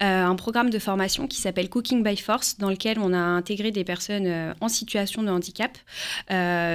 un 0.00 0.36
programme 0.36 0.70
de 0.70 0.78
formation 0.78 1.26
qui 1.26 1.40
s'appelle 1.40 1.68
Cooking 1.68 2.04
by 2.04 2.16
Force, 2.16 2.58
dans 2.58 2.70
lequel 2.70 2.98
on 3.00 3.12
a 3.12 3.18
intégré 3.18 3.72
des 3.72 3.84
personnes 3.84 4.54
en 4.60 4.68
situation 4.68 5.22
de 5.24 5.30
handicap. 5.30 5.76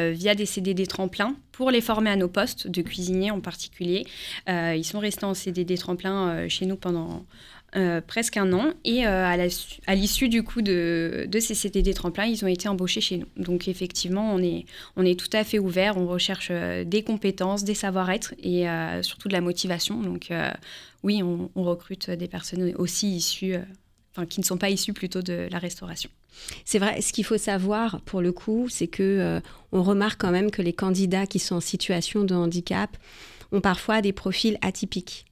Via 0.09 0.35
des 0.35 0.45
CDD 0.45 0.87
tremplin 0.87 1.35
pour 1.51 1.69
les 1.69 1.81
former 1.81 2.09
à 2.09 2.15
nos 2.15 2.27
postes 2.27 2.67
de 2.67 2.81
cuisiniers 2.81 3.31
en 3.31 3.39
particulier. 3.39 4.05
Euh, 4.49 4.73
ils 4.75 4.83
sont 4.83 4.99
restés 4.99 5.25
en 5.25 5.33
CDD 5.33 5.77
tremplin 5.77 6.29
euh, 6.29 6.49
chez 6.49 6.65
nous 6.65 6.75
pendant 6.75 7.25
presque 8.05 8.35
un 8.35 8.51
an. 8.51 8.73
Et 8.83 9.05
à 9.05 9.95
l'issue 9.95 10.27
du 10.27 10.43
coup 10.43 10.61
de, 10.61 11.29
ces 11.39 11.53
CDD 11.53 11.93
tremplin, 11.93 12.25
ils 12.25 12.43
ont 12.43 12.47
été 12.49 12.67
embauchés 12.67 12.99
chez 12.99 13.17
nous. 13.17 13.27
Donc 13.37 13.69
effectivement, 13.69 14.33
on 14.33 14.39
est, 14.39 14.65
on 14.97 15.05
est 15.05 15.17
tout 15.17 15.29
à 15.31 15.45
fait 15.45 15.57
ouvert. 15.57 15.95
On 15.95 16.05
recherche 16.05 16.51
des 16.51 17.01
compétences, 17.01 17.63
des 17.63 17.73
savoir-être 17.73 18.33
et 18.43 18.65
surtout 19.03 19.29
de 19.29 19.33
la 19.33 19.39
motivation. 19.39 20.01
Donc 20.01 20.33
oui, 21.03 21.23
on, 21.23 21.49
on, 21.55 21.63
recrute 21.63 22.09
des 22.09 22.27
personnes 22.27 22.73
aussi 22.75 23.15
issues, 23.15 23.55
enfin 24.13 24.25
qui 24.25 24.41
ne 24.41 24.45
sont 24.45 24.57
pas 24.57 24.69
issues 24.69 24.91
plutôt 24.91 25.21
de 25.21 25.47
la 25.49 25.57
restauration. 25.57 26.09
C'est 26.65 26.79
vrai, 26.79 27.01
ce 27.01 27.13
qu'il 27.13 27.25
faut 27.25 27.37
savoir 27.37 28.01
pour 28.01 28.21
le 28.21 28.31
coup, 28.31 28.67
c'est 28.69 28.87
que 28.87 29.03
euh, 29.03 29.39
on 29.71 29.83
remarque 29.83 30.21
quand 30.21 30.31
même 30.31 30.51
que 30.51 30.61
les 30.61 30.73
candidats 30.73 31.25
qui 31.25 31.39
sont 31.39 31.55
en 31.55 31.61
situation 31.61 32.23
de 32.23 32.33
handicap 32.33 32.97
ont 33.51 33.61
parfois 33.61 34.01
des 34.01 34.13
profils 34.13 34.57
atypiques. 34.61 35.25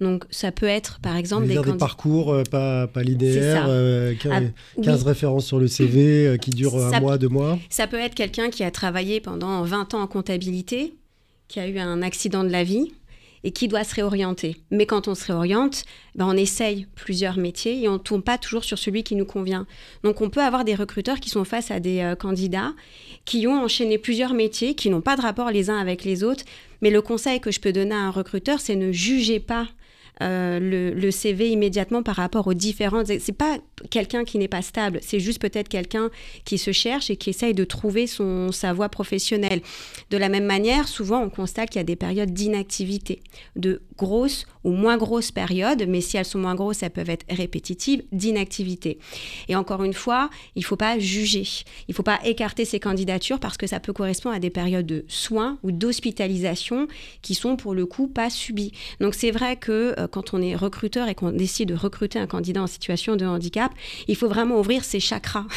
Donc 0.00 0.24
ça 0.30 0.52
peut 0.52 0.66
être 0.66 1.00
par 1.00 1.16
exemple 1.16 1.46
des, 1.46 1.58
des 1.58 1.72
parcours 1.74 2.32
euh, 2.32 2.42
pas, 2.44 2.86
pas 2.86 3.02
linéaires, 3.02 3.64
15, 3.64 3.70
euh, 3.70 4.14
ah, 4.86 4.90
références 5.04 5.46
sur 5.46 5.58
le 5.58 5.68
CV 5.68 6.26
euh, 6.26 6.36
qui 6.36 6.50
durent 6.50 6.76
un 6.76 7.00
mois, 7.00 7.18
deux 7.18 7.28
mois. 7.28 7.58
Ça 7.70 7.86
peut 7.86 7.98
être 7.98 8.14
quelqu'un 8.14 8.50
qui 8.50 8.64
a 8.64 8.70
travaillé 8.70 9.20
pendant 9.20 9.62
20 9.62 9.94
ans 9.94 10.02
en 10.02 10.06
comptabilité, 10.06 10.94
qui 11.48 11.60
a 11.60 11.68
eu 11.68 11.78
un 11.78 12.02
accident 12.02 12.44
de 12.44 12.50
la 12.50 12.64
vie 12.64 12.92
et 13.46 13.52
qui 13.52 13.68
doit 13.68 13.84
se 13.84 13.94
réorienter. 13.94 14.56
Mais 14.72 14.86
quand 14.86 15.06
on 15.06 15.14
se 15.14 15.24
réoriente, 15.26 15.84
ben 16.16 16.26
on 16.26 16.36
essaye 16.36 16.88
plusieurs 16.96 17.36
métiers 17.36 17.80
et 17.80 17.88
on 17.88 17.92
ne 17.92 17.98
tourne 17.98 18.22
pas 18.22 18.38
toujours 18.38 18.64
sur 18.64 18.76
celui 18.76 19.04
qui 19.04 19.14
nous 19.14 19.24
convient. 19.24 19.66
Donc 20.02 20.20
on 20.20 20.30
peut 20.30 20.42
avoir 20.42 20.64
des 20.64 20.74
recruteurs 20.74 21.20
qui 21.20 21.30
sont 21.30 21.44
face 21.44 21.70
à 21.70 21.78
des 21.78 22.14
candidats 22.18 22.74
qui 23.24 23.46
ont 23.46 23.62
enchaîné 23.62 23.98
plusieurs 23.98 24.34
métiers, 24.34 24.74
qui 24.74 24.90
n'ont 24.90 25.00
pas 25.00 25.14
de 25.14 25.22
rapport 25.22 25.52
les 25.52 25.70
uns 25.70 25.78
avec 25.78 26.02
les 26.02 26.24
autres. 26.24 26.44
Mais 26.82 26.90
le 26.90 27.00
conseil 27.02 27.40
que 27.40 27.52
je 27.52 27.60
peux 27.60 27.72
donner 27.72 27.94
à 27.94 28.00
un 28.00 28.10
recruteur, 28.10 28.58
c'est 28.58 28.74
ne 28.74 28.90
jugez 28.90 29.38
pas 29.38 29.68
euh, 30.22 30.58
le, 30.94 31.10
CV 31.10 31.50
immédiatement 31.50 32.02
par 32.02 32.16
rapport 32.16 32.46
aux 32.46 32.54
différentes. 32.54 33.06
C'est 33.06 33.36
pas 33.36 33.58
quelqu'un 33.90 34.24
qui 34.24 34.38
n'est 34.38 34.48
pas 34.48 34.62
stable, 34.62 34.98
c'est 35.02 35.20
juste 35.20 35.40
peut-être 35.40 35.68
quelqu'un 35.68 36.10
qui 36.44 36.58
se 36.58 36.72
cherche 36.72 37.10
et 37.10 37.16
qui 37.16 37.30
essaye 37.30 37.54
de 37.54 37.64
trouver 37.64 38.06
son, 38.06 38.50
sa 38.50 38.72
voie 38.72 38.88
professionnelle. 38.88 39.60
De 40.10 40.16
la 40.16 40.28
même 40.28 40.44
manière, 40.44 40.88
souvent 40.88 41.22
on 41.22 41.30
constate 41.30 41.70
qu'il 41.70 41.78
y 41.78 41.80
a 41.80 41.84
des 41.84 41.96
périodes 41.96 42.32
d'inactivité, 42.32 43.22
de 43.56 43.82
grosses 43.96 44.46
ou 44.64 44.70
moins 44.70 44.96
grosses 44.96 45.30
périodes, 45.30 45.84
mais 45.86 46.00
si 46.00 46.16
elles 46.16 46.24
sont 46.24 46.38
moins 46.38 46.54
grosses, 46.54 46.82
elles 46.82 46.90
peuvent 46.90 47.10
être 47.10 47.24
répétitives, 47.30 48.02
d'inactivité. 48.10 48.98
Et 49.48 49.54
encore 49.54 49.84
une 49.84 49.94
fois, 49.94 50.28
il 50.56 50.60
ne 50.60 50.64
faut 50.64 50.76
pas 50.76 50.98
juger, 50.98 51.44
il 51.88 51.92
ne 51.92 51.94
faut 51.94 52.02
pas 52.02 52.18
écarter 52.24 52.64
ces 52.64 52.80
candidatures 52.80 53.38
parce 53.38 53.56
que 53.56 53.66
ça 53.66 53.80
peut 53.80 53.92
correspondre 53.92 54.34
à 54.34 54.40
des 54.40 54.50
périodes 54.50 54.86
de 54.86 55.04
soins 55.08 55.58
ou 55.62 55.72
d'hospitalisation 55.72 56.88
qui 57.22 57.34
sont 57.34 57.56
pour 57.56 57.74
le 57.74 57.86
coup 57.86 58.08
pas 58.08 58.30
subies. 58.30 58.72
Donc 59.00 59.14
c'est 59.14 59.30
vrai 59.30 59.56
que 59.56 59.94
euh, 59.98 60.05
quand 60.10 60.34
on 60.34 60.42
est 60.42 60.54
recruteur 60.54 61.08
et 61.08 61.14
qu'on 61.14 61.30
décide 61.30 61.68
de 61.68 61.74
recruter 61.74 62.18
un 62.18 62.26
candidat 62.26 62.62
en 62.62 62.66
situation 62.66 63.16
de 63.16 63.24
handicap, 63.24 63.72
il 64.08 64.16
faut 64.16 64.28
vraiment 64.28 64.58
ouvrir 64.58 64.84
ses 64.84 65.00
chakras. 65.00 65.46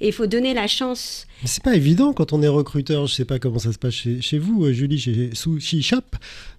Et 0.00 0.08
il 0.08 0.12
faut 0.12 0.26
donner 0.26 0.54
la 0.54 0.66
chance. 0.66 1.26
C'est 1.44 1.62
pas 1.62 1.76
évident 1.76 2.12
quand 2.12 2.32
on 2.32 2.42
est 2.42 2.48
recruteur. 2.48 3.06
Je 3.06 3.14
sais 3.14 3.24
pas 3.24 3.38
comment 3.38 3.58
ça 3.58 3.72
se 3.72 3.78
passe 3.78 3.94
chez, 3.94 4.38
vous, 4.38 4.64
euh, 4.64 4.72
Julie, 4.72 4.98
chez 4.98 5.30
Sushi 5.34 5.82
Shop. 5.82 5.98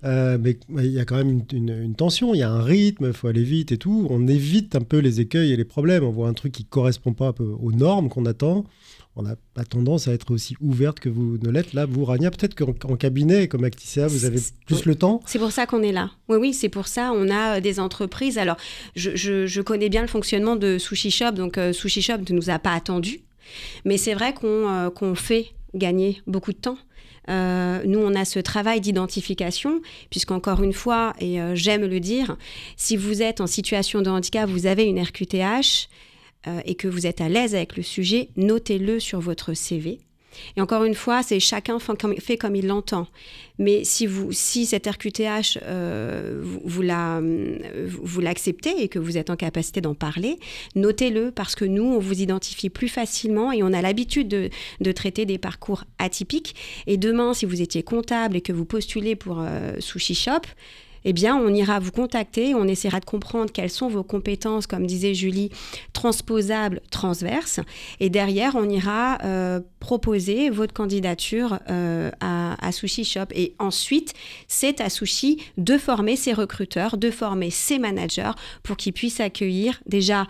Euh, 0.03 0.37
mais 0.39 0.57
il 0.77 0.91
y 0.91 0.99
a 0.99 1.05
quand 1.05 1.17
même 1.17 1.41
une, 1.51 1.95
tension, 1.95 2.33
il 2.33 2.39
y 2.39 2.43
a 2.43 2.51
un 2.51 2.63
rythme, 2.63 3.07
il 3.07 3.13
faut 3.13 3.27
aller 3.27 3.43
vite 3.43 3.71
et 3.71 3.77
tout. 3.77 4.07
On 4.09 4.27
évite 4.27 4.75
un 4.75 4.81
peu 4.81 4.99
les 4.99 5.19
écueils 5.19 5.51
et 5.51 5.57
les 5.57 5.65
problèmes. 5.65 6.03
On 6.03 6.11
voit 6.11 6.29
un 6.29 6.33
truc 6.33 6.53
qui 6.53 6.65
correspond 6.65 7.13
pas 7.13 7.33
aux 7.39 7.71
normes 7.71 8.09
qu'on 8.09 8.25
attend 8.25 8.65
on 9.15 9.23
n'a 9.23 9.35
pas 9.53 9.63
tendance 9.63 10.07
à 10.07 10.13
être 10.13 10.31
aussi 10.31 10.55
ouverte 10.59 10.99
que 10.99 11.07
vous 11.07 11.37
ne 11.41 11.49
l'êtes. 11.49 11.73
Là, 11.73 11.85
vous, 11.85 12.03
Rania, 12.03 12.31
peut-être 12.31 12.53
qu'en 12.53 12.95
cabinet, 12.97 13.47
comme 13.47 13.63
Acticea, 13.63 14.07
vous 14.07 14.25
avez 14.25 14.39
plus 14.65 14.85
le 14.85 14.95
temps 14.95 15.21
C'est 15.25 15.39
pour 15.39 15.51
ça 15.51 15.65
qu'on 15.65 15.81
est 15.83 15.93
là. 15.93 16.11
Oui, 16.27 16.37
oui, 16.37 16.53
c'est 16.53 16.69
pour 16.69 16.87
ça. 16.87 17.11
On 17.13 17.29
a 17.29 17.57
euh, 17.57 17.59
des 17.61 17.79
entreprises. 17.79 18.37
Alors, 18.37 18.57
je, 18.95 19.61
connais 19.61 19.87
bien 19.87 20.01
le 20.01 20.07
fonctionnement 20.07 20.57
de 20.57 20.77
Sushi 20.77 21.11
Shop. 21.11 21.31
Donc, 21.31 21.57
euh, 21.57 21.71
Sushi 21.71 22.01
Shop 22.01 22.17
ne 22.29 22.35
nous 22.35 22.49
a 22.49 22.59
pas 22.59 22.73
attendu. 22.73 23.21
Mais 23.85 23.97
c'est 23.97 24.13
vrai 24.13 24.33
qu'on 24.33 24.67
euh, 24.67 25.15
fait 25.15 25.47
gagner 25.73 26.21
beaucoup 26.27 26.51
de 26.51 26.57
temps. 26.57 26.77
nous, 27.29 27.99
on 27.99 28.15
a 28.15 28.25
ce 28.25 28.39
travail 28.39 28.81
d'identification, 28.81 29.81
puisqu'encore 30.09 30.61
une 30.61 30.73
fois, 30.73 31.13
et 31.19 31.39
j'aime 31.53 31.85
le 31.85 31.99
dire, 31.99 32.37
si 32.77 32.95
vous 32.97 33.21
êtes 33.21 33.41
en 33.41 33.47
situation 33.47 34.01
de 34.01 34.09
handicap, 34.09 34.49
vous 34.49 34.67
avez 34.67 34.83
une 34.83 35.01
RQTH, 35.01 35.89
euh, 36.47 36.59
et 36.65 36.75
que 36.75 36.87
vous 36.87 37.07
êtes 37.07 37.21
à 37.21 37.29
l'aise 37.29 37.55
avec 37.55 37.77
le 37.77 37.83
sujet, 37.83 38.29
notez-le 38.35 38.99
sur 38.99 39.19
votre 39.19 39.53
CV. 39.53 39.99
Et 40.57 40.61
encore 40.61 40.83
une 40.83 40.95
fois, 40.95 41.23
c'est 41.23 41.39
chacun 41.39 41.77
fait 41.79 42.37
comme, 42.37 42.55
il 42.55 42.67
l'entend. 42.67 43.07
Mais 43.57 43.83
si, 43.83 44.05
vous, 44.05 44.31
si 44.31 44.65
cette 44.65 44.87
RQTH, 44.87 45.59
euh, 45.63 46.41
vous, 46.41 46.81
vous 48.03 48.21
l'acceptez 48.21 48.83
et 48.83 48.89
que 48.89 48.99
vous 48.99 49.17
êtes 49.17 49.29
en 49.29 49.35
capacité 49.35 49.81
d'en 49.81 49.95
parler, 49.95 50.39
notez-le 50.75 51.31
parce 51.31 51.55
que 51.55 51.65
nous, 51.65 51.83
on 51.83 51.99
vous 51.99 52.21
identifie 52.21 52.69
plus 52.69 52.89
facilement 52.89 53.51
et 53.51 53.63
on 53.63 53.71
a 53.71 53.81
l'habitude 53.81 54.27
de, 54.27 54.91
traiter 54.91 55.25
des 55.25 55.37
parcours 55.37 55.85
atypiques. 55.99 56.55
Et 56.87 56.97
demain, 56.97 57.33
si 57.33 57.45
vous 57.45 57.61
étiez 57.61 57.83
comptable 57.83 58.35
et 58.35 58.41
que 58.41 58.53
vous 58.53 58.65
postulez 58.65 59.15
pour 59.15 59.39
euh, 59.39 59.73
Sushi 59.79 60.15
Shop, 60.15 60.41
eh 61.07 61.13
bien, 61.13 61.37
on 61.37 61.53
ira 61.53 61.79
vous 61.79 61.91
contacter, 61.91 62.55
on 62.55 62.67
essaiera 62.67 62.99
de 62.99 63.05
comprendre 63.05 63.51
quelles 63.51 63.69
sont 63.69 63.87
vos 63.87 64.03
compétences, 64.03 64.65
comme 64.65 64.87
disait 64.87 65.13
Julie, 65.13 65.51
transposables, 65.93 66.81
transverses. 66.89 67.59
Et 67.99 68.09
derrière, 68.09 68.55
on 68.55 68.67
ira 68.67 69.19
euh, 69.23 69.61
proposer 69.79 70.49
votre 70.49 70.73
candidature 70.73 71.59
euh, 71.69 72.09
à, 72.21 72.71
Sushi 72.71 73.05
Shop. 73.05 73.27
Et 73.35 73.53
ensuite, 73.59 74.15
c'est 74.47 74.81
à 74.81 74.89
Sushi 74.89 75.39
de 75.57 75.77
former 75.77 76.15
ses 76.15 76.33
recruteurs, 76.33 76.97
de 76.97 77.11
former 77.11 77.51
ses 77.51 77.77
managers 77.77 78.31
pour 78.63 78.75
qu'ils 78.75 78.93
puissent 78.93 79.19
accueillir 79.19 79.79
déjà 79.85 80.25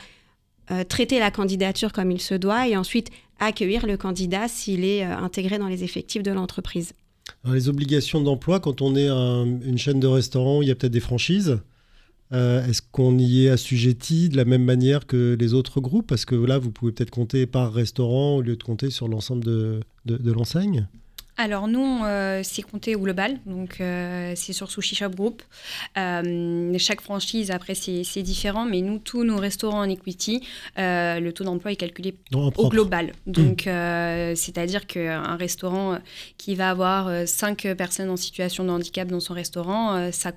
euh, 0.72 0.84
traiter 0.84 1.20
la 1.20 1.32
candidature 1.32 1.94
comme 1.94 2.12
il 2.12 2.22
se 2.22 2.36
doit 2.36 2.68
et 2.68 2.76
ensuite 2.76 3.12
accueillir 3.40 3.86
le 3.86 3.96
candidat 3.96 4.50
s'il 4.50 4.84
est 4.84 5.04
intégré 5.04 5.58
dans 5.58 5.68
les 5.68 5.86
effectifs 5.86 6.24
de 6.24 6.32
l'entreprise 6.32 6.94
les 7.54 7.70
obligations 7.70 8.22
d'emploi, 8.22 8.60
quand 8.60 8.82
on 8.82 8.96
est 8.96 9.08
une 9.08 9.78
chaîne 9.78 10.00
de 10.00 10.08
restaurants, 10.08 10.62
il 10.62 10.68
y 10.68 10.72
a 10.72 10.76
peut-être 10.76 10.94
des 10.94 11.00
franchises. 11.00 11.60
Euh, 12.34 12.66
est-ce 12.66 12.82
qu'on 12.82 13.20
y 13.20 13.46
est 13.46 13.50
assujetti 13.50 14.30
de 14.30 14.38
la 14.38 14.46
même 14.46 14.64
manière 14.64 15.06
que 15.06 15.38
les 15.40 15.54
autres 15.54 15.80
groupes? 15.80 16.08
Parce 16.08 16.26
que 16.26 16.36
là, 16.36 16.58
vous 16.58 16.72
pouvez 16.72 16.92
peut-être 16.92 17.12
compter 17.12 17.46
par 17.46 17.72
restaurant 17.72 18.38
au 18.38 18.42
lieu 18.42 18.56
de 18.56 18.64
compter 18.64 18.90
sur 18.90 19.08
l'ensemble 19.08 19.44
de 19.44 20.32
l'enseigne 20.32 20.88
alors 21.38 21.68
nous, 21.68 22.04
euh, 22.04 22.42
c'est 22.44 22.62
compté 22.62 22.96
au 22.96 23.00
global, 23.00 23.40
donc 23.46 23.82
euh, 23.82 24.32
c'est 24.36 24.54
sur 24.54 24.72
Sushi 24.72 24.96
Shop 24.96 25.10
Group. 25.10 25.44
Euh, 25.98 26.74
chaque 26.78 27.02
franchise, 27.02 27.52
après, 27.52 27.76
c'est 27.76 28.22
différent, 28.22 28.66
mais 28.66 28.82
nous, 28.82 29.00
tous 29.00 29.26
nos 29.26 29.38
restaurants 29.38 29.82
en 29.82 29.90
equity, 29.90 30.42
le 30.78 31.30
taux 31.32 31.44
d'emploi 31.44 31.74
est 31.74 31.76
calculé 31.76 32.16
au 32.34 32.70
global. 32.70 33.12
Donc, 33.28 33.64
c'est-à-dire 33.64 34.88
qu'un 34.88 35.36
restaurant 35.36 36.00
qui 36.38 36.56
va 36.56 36.70
avoir 36.70 37.28
5 37.28 37.74
personnes 37.78 38.10
en 38.10 38.18
situation 38.18 38.64
de 38.64 38.70
handicap 38.70 39.08
dans 39.10 39.20
son 39.20 39.34
restaurant, 39.34 40.12
ça 40.12 40.32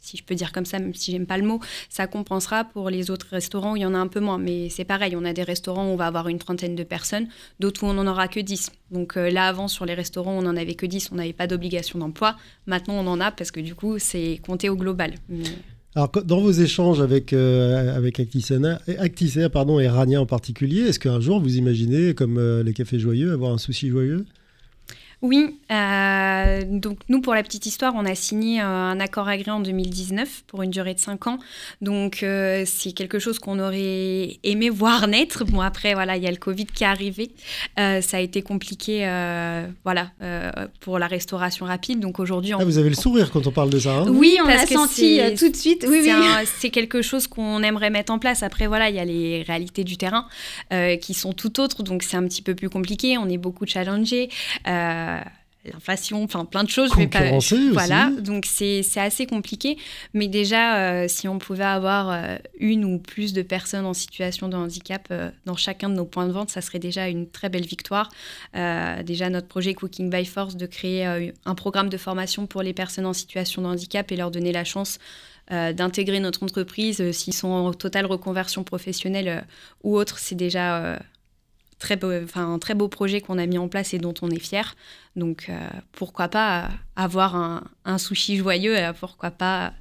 si 0.00 0.16
je 0.16 0.24
peux 0.24 0.34
dire 0.34 0.52
comme 0.52 0.64
ça, 0.64 0.78
même 0.78 0.94
si 0.94 1.12
j'aime 1.12 1.26
pas 1.26 1.38
le 1.38 1.46
mot, 1.46 1.60
ça 1.88 2.06
compensera 2.06 2.64
pour 2.64 2.90
les 2.90 3.10
autres 3.10 3.26
restaurants 3.30 3.72
où 3.72 3.76
il 3.76 3.82
y 3.82 3.86
en 3.86 3.94
a 3.94 3.98
un 3.98 4.08
peu 4.08 4.20
moins. 4.20 4.38
Mais 4.38 4.68
c'est 4.68 4.84
pareil, 4.84 5.14
on 5.16 5.24
a 5.24 5.32
des 5.32 5.42
restaurants 5.42 5.86
où 5.88 5.92
on 5.92 5.96
va 5.96 6.06
avoir 6.06 6.28
une 6.28 6.38
trentaine 6.38 6.74
de 6.74 6.84
personnes, 6.84 7.28
d'autres 7.60 7.84
où 7.84 7.86
on 7.86 7.94
n'en 7.94 8.06
aura 8.06 8.28
que 8.28 8.40
10. 8.40 8.72
Donc 8.90 9.16
euh, 9.16 9.30
là, 9.30 9.46
avant, 9.46 9.68
sur 9.68 9.84
les 9.84 9.94
restaurants, 9.94 10.38
on 10.38 10.42
n'en 10.42 10.56
avait 10.56 10.74
que 10.74 10.86
10, 10.86 11.10
on 11.12 11.16
n'avait 11.16 11.32
pas 11.32 11.46
d'obligation 11.46 11.98
d'emploi. 11.98 12.36
Maintenant, 12.66 12.94
on 12.94 13.06
en 13.06 13.20
a 13.20 13.30
parce 13.30 13.50
que 13.50 13.60
du 13.60 13.74
coup, 13.74 13.98
c'est 13.98 14.40
compté 14.44 14.68
au 14.68 14.76
global. 14.76 15.14
Alors, 15.96 16.10
dans 16.24 16.40
vos 16.40 16.52
échanges 16.52 17.00
avec, 17.00 17.32
euh, 17.32 17.96
avec 17.96 18.20
pardon, 19.52 19.80
et 19.80 19.88
Rania 19.88 20.20
en 20.20 20.26
particulier, 20.26 20.82
est-ce 20.82 21.00
qu'un 21.00 21.20
jour 21.20 21.40
vous 21.40 21.56
imaginez, 21.56 22.14
comme 22.14 22.38
euh, 22.38 22.62
les 22.62 22.72
cafés 22.72 23.00
joyeux, 23.00 23.32
avoir 23.32 23.52
un 23.52 23.58
souci 23.58 23.88
joyeux? 23.88 24.24
Oui, 25.22 25.58
euh, 25.70 26.62
donc 26.66 26.98
nous, 27.10 27.20
pour 27.20 27.34
la 27.34 27.42
petite 27.42 27.66
histoire, 27.66 27.92
on 27.94 28.06
a 28.06 28.14
signé 28.14 28.62
euh, 28.62 28.64
un 28.64 28.98
accord 29.00 29.28
agréé 29.28 29.50
en 29.50 29.60
2019 29.60 30.44
pour 30.46 30.62
une 30.62 30.70
durée 30.70 30.94
de 30.94 30.98
5 30.98 31.26
ans. 31.26 31.38
Donc 31.82 32.22
euh, 32.22 32.64
c'est 32.66 32.92
quelque 32.92 33.18
chose 33.18 33.38
qu'on 33.38 33.58
aurait 33.58 34.38
aimé 34.44 34.70
voir 34.70 35.08
naître. 35.08 35.44
Bon, 35.44 35.60
après, 35.60 35.92
voilà, 35.92 36.16
il 36.16 36.22
y 36.22 36.26
a 36.26 36.30
le 36.30 36.38
Covid 36.38 36.64
qui 36.66 36.84
est 36.84 36.86
arrivé. 36.86 37.32
ça 37.76 38.16
a 38.16 38.20
été 38.20 38.40
compliqué 38.40 39.00
voilà, 39.84 40.10
pour 40.80 40.98
la 40.98 41.06
restauration 41.06 41.66
rapide. 41.66 42.00
Donc 42.00 42.18
aujourd'hui... 42.18 42.52
Ah, 42.58 42.64
vous 42.64 42.78
avez 42.78 42.88
le 42.88 42.94
sourire 42.94 43.30
quand 43.30 43.46
on 43.46 43.52
parle 43.52 43.70
de 43.70 43.78
ça 43.78 43.90
hein 43.90 44.06
Oui, 44.08 44.38
on 44.42 44.46
l'a 44.46 44.66
senti 44.66 45.20
tout 45.38 45.50
de 45.50 45.56
suite. 45.56 45.84
Oui, 45.86 46.08
c'est 46.58 46.70
quelque 46.70 47.02
chose 47.02 47.26
qu'on 47.26 47.62
aimerait 47.62 47.90
mettre 47.90 48.12
en 48.12 48.18
place. 48.18 48.42
Après, 48.42 48.66
voilà, 48.66 48.88
il 48.88 48.96
y 48.96 49.00
a 49.00 49.04
les 49.04 49.42
réalités 49.42 49.84
du 49.84 49.98
terrain 49.98 50.26
qui 51.00 51.12
sont 51.12 51.34
tout 51.34 51.60
autres. 51.60 51.82
Donc 51.82 52.02
c'est 52.04 52.16
un 52.16 52.24
petit 52.24 52.42
peu 52.42 52.54
plus 52.54 52.70
compliqué. 52.70 53.18
On 53.18 53.28
est 53.28 53.38
beaucoup 53.38 53.66
challengés 53.66 54.30
l'inflation, 55.64 56.22
enfin 56.22 56.44
plein 56.44 56.64
de 56.64 56.70
choses. 56.70 56.90
Je 56.92 56.96
vais 56.96 57.06
pas, 57.06 57.38
voilà, 57.72 58.10
donc 58.20 58.46
c'est 58.46 58.82
assez 58.96 59.26
compliqué. 59.26 59.76
Mais 60.14 60.28
déjà, 60.28 60.78
euh, 60.78 61.08
si 61.08 61.28
on 61.28 61.38
pouvait 61.38 61.64
avoir 61.64 62.10
euh, 62.10 62.36
une 62.58 62.84
ou 62.84 62.98
plus 62.98 63.32
de 63.32 63.42
personnes 63.42 63.84
en 63.84 63.94
situation 63.94 64.48
de 64.48 64.56
handicap 64.56 65.08
euh, 65.10 65.30
dans 65.44 65.56
chacun 65.56 65.88
de 65.88 65.94
nos 65.94 66.06
points 66.06 66.26
de 66.26 66.32
vente, 66.32 66.50
ça 66.50 66.60
serait 66.62 66.78
déjà 66.78 67.08
une 67.08 67.28
très 67.28 67.48
belle 67.48 67.66
victoire. 67.66 68.08
déjà, 68.54 69.28
notre 69.30 69.48
projet 69.48 69.74
Cooking 69.74 70.10
by 70.10 70.24
Force 70.24 70.56
de 70.56 70.66
créer 70.66 71.04
un 71.44 71.54
programme 71.54 71.88
de 71.88 71.96
formation 71.96 72.46
pour 72.46 72.62
les 72.62 72.72
personnes 72.72 73.06
en 73.06 73.12
situation 73.12 73.62
de 73.62 73.66
handicap 73.66 74.10
et 74.12 74.16
leur 74.16 74.30
donner 74.30 74.52
la 74.52 74.64
chance 74.64 74.98
d'intégrer 75.50 76.20
notre 76.20 76.42
entreprise 76.44 77.10
s'ils 77.10 77.34
sont 77.34 77.48
en 77.48 77.72
totale 77.72 78.06
reconversion 78.06 78.62
professionnelle 78.62 79.44
ou 79.82 79.96
autre, 79.96 80.18
c'est 80.18 80.36
déjà 80.36 80.98
très 81.80 81.96
beau, 81.96 82.12
enfin, 82.22 82.52
un 82.52 82.60
très 82.60 82.74
beau 82.74 82.86
projet 82.86 83.20
qu'on 83.20 83.38
a 83.38 83.46
mis 83.46 83.58
en 83.58 83.66
place 83.66 83.92
et 83.92 83.98
dont 83.98 84.14
on 84.22 84.30
est 84.30 84.38
fier. 84.38 84.76
Donc 85.16 85.46
euh, 85.48 85.58
pourquoi 85.90 86.28
pas 86.28 86.70
avoir 86.94 87.34
un, 87.34 87.98
sushi 87.98 88.36
joyeux, 88.36 88.76
et 88.76 88.88
pourquoi 89.00 89.32
pas 89.32 89.72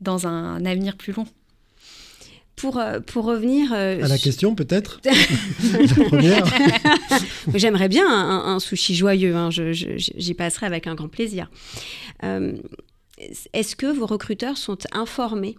dans 0.00 0.28
un, 0.28 0.64
avenir 0.64 0.96
plus 0.96 1.12
long. 1.12 1.26
Pour, 2.54 2.78
euh, 2.78 3.00
pour 3.00 3.24
revenir... 3.24 3.72
Euh, 3.72 4.00
à 4.02 4.08
la 4.08 4.18
question 4.18 4.54
peut-être 4.54 5.00
J'aimerais 7.54 7.88
bien 7.88 8.06
un, 8.08 8.60
sushi 8.60 8.94
joyeux, 8.94 9.34
hein. 9.34 9.48
j'y 9.50 10.34
passerai 10.34 10.66
avec 10.66 10.86
un 10.86 10.94
grand 10.94 11.08
plaisir. 11.08 11.50
est-ce 12.22 13.76
que 13.76 13.86
vos 13.86 14.06
recruteurs 14.06 14.58
sont 14.58 14.78
informés 14.92 15.56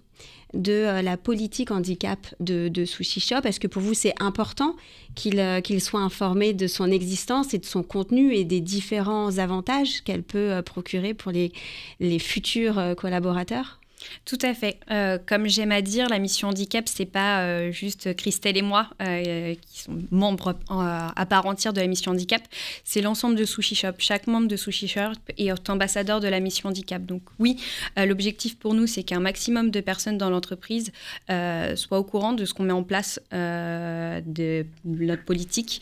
de 0.53 0.73
euh, 0.73 1.01
la 1.01 1.17
politique 1.17 1.71
handicap 1.71 2.19
de, 2.39 2.85
Sushi 2.85 3.19
Shop. 3.19 3.41
Est-ce 3.43 3.59
que 3.59 3.67
pour 3.67 3.81
vous 3.81 3.93
c'est 3.93 4.13
important 4.21 4.75
qu'ils 5.15 5.39
euh, 5.39 5.79
soient 5.79 6.01
informés 6.01 6.53
de 6.53 6.67
son 6.67 6.91
existence 6.91 7.53
et 7.53 7.59
de 7.59 7.65
son 7.65 7.83
contenu 7.83 8.33
et 8.33 8.45
des 8.45 8.61
différents 8.61 9.37
avantages 9.37 10.01
qu'elle 10.01 10.23
peut 10.23 10.51
euh, 10.51 10.61
procurer 10.61 11.13
pour 11.13 11.31
les 11.31 12.19
futurs 12.19 12.95
collaborateurs? 12.97 13.78
Tout 14.25 14.37
à 14.41 14.53
fait. 14.53 14.79
Euh, 14.91 15.17
comme 15.23 15.47
j'aime 15.47 15.71
à 15.71 15.81
dire, 15.81 16.09
la 16.09 16.19
mission 16.19 16.49
handicap, 16.49 16.87
c'est 16.87 17.05
pas 17.05 17.41
euh, 17.41 17.71
juste 17.71 18.15
Christelle 18.15 18.57
et 18.57 18.61
moi 18.61 18.87
euh, 19.01 19.55
qui 19.55 19.81
sont 19.81 19.97
membres 20.11 20.55
à 20.69 21.25
part 21.25 21.45
entière 21.45 21.73
de 21.73 21.81
la 21.81 21.87
mission 21.87 22.11
handicap. 22.11 22.41
C'est 22.83 23.01
l'ensemble 23.01 23.35
de 23.35 23.45
Sushi 23.45 23.75
Shop. 23.75 23.93
Chaque 23.97 24.27
membre 24.27 24.47
de 24.47 24.55
Sushi 24.55 24.87
Shop 24.87 25.13
est 25.37 25.69
ambassadeur 25.69 26.19
de 26.19 26.27
la 26.27 26.39
mission 26.39 26.69
handicap. 26.69 27.05
Donc 27.05 27.23
oui, 27.39 27.57
l'objectif 27.97 28.57
pour 28.57 28.73
nous, 28.73 28.87
c'est 28.87 29.03
qu'un 29.03 29.19
maximum 29.19 29.71
de 29.71 29.81
personnes 29.81 30.17
dans 30.17 30.29
l'entreprise 30.29 30.91
soient 31.27 31.99
au 31.99 32.03
courant 32.03 32.33
de 32.33 32.45
ce 32.45 32.53
qu'on 32.53 32.63
met 32.63 32.73
en 32.73 32.83
place 32.83 33.19
de 33.31 34.65
notre 34.85 35.23
politique 35.23 35.81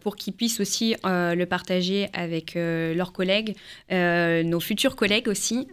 pour 0.00 0.16
qu'ils 0.16 0.32
puissent 0.32 0.60
aussi 0.60 0.94
le 1.04 1.44
partager 1.44 2.08
avec 2.12 2.54
leurs 2.54 3.12
collègues, 3.12 3.56
nos 3.90 4.60
futurs 4.60 4.96
collègues 4.96 5.28
aussi. 5.28 5.66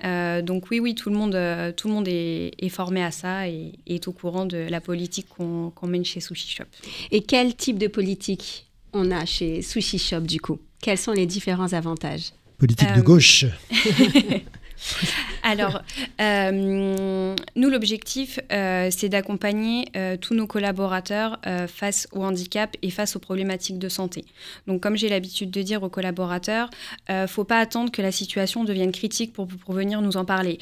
donc 0.44 0.70
oui, 0.72 0.80
oui, 0.80 0.96
tout 0.96 1.10
le 1.10 1.16
monde 1.16 1.36
tout 1.72 1.88
le 1.88 1.94
monde 1.94 2.08
est, 2.08 2.70
formé 2.70 3.04
à 3.04 3.12
ça 3.12 3.48
et, 3.48 3.74
est 3.88 4.08
au 4.08 4.12
courant 4.12 4.46
de 4.46 4.58
la 4.58 4.82
politique 4.82 5.28
qu'on 5.30 5.88
mène 5.88 6.06
chez 6.06 6.20
Sushi 6.20 6.50
Shop. 6.50 6.66
Et 7.12 7.22
quel 7.22 7.56
type 7.56 7.78
de 7.78 7.88
politique 7.88 8.68
on 8.94 9.12
a 9.12 9.26
chez 9.26 9.62
Sushi 9.62 10.00
Shop 10.00 10.22
du 10.22 10.40
coup? 10.40 10.60
Quels 10.82 10.98
sont 10.98 11.12
les 11.12 11.26
différents 11.26 11.74
avantages? 11.74 12.32
Politique 12.58 12.94
de 12.94 13.00
euh, 13.00 13.04
gauche 13.04 13.46
Alors, 15.44 15.82
euh, 16.22 17.36
nous, 17.56 17.70
l'objectif, 17.70 18.40
euh, 18.52 18.90
c'est 18.92 19.10
d'accompagner 19.10 19.86
euh, 19.96 20.18
tous 20.18 20.34
nos 20.34 20.48
collaborateurs 20.48 21.40
face 21.68 22.08
au 22.12 22.24
handicap 22.24 22.76
et 22.82 22.90
face 22.90 23.16
aux 23.16 23.20
problématiques 23.20 23.80
de 23.80 23.90
santé. 23.90 24.26
Donc, 24.68 24.82
comme 24.82 24.96
j'ai 24.96 25.10
l'habitude 25.10 25.52
de 25.52 25.62
dire 25.62 25.84
aux 25.84 25.90
collaborateurs, 25.90 26.70
ne 27.10 27.28
faut 27.28 27.44
pas 27.44 27.60
attendre 27.60 27.92
que 27.92 28.02
la 28.02 28.12
situation 28.12 28.64
devienne 28.64 28.92
critique 28.92 29.34
pour, 29.34 29.48
pour 29.48 29.74
venir 29.74 30.02
nous 30.02 30.18
en 30.18 30.26
parler. 30.26 30.60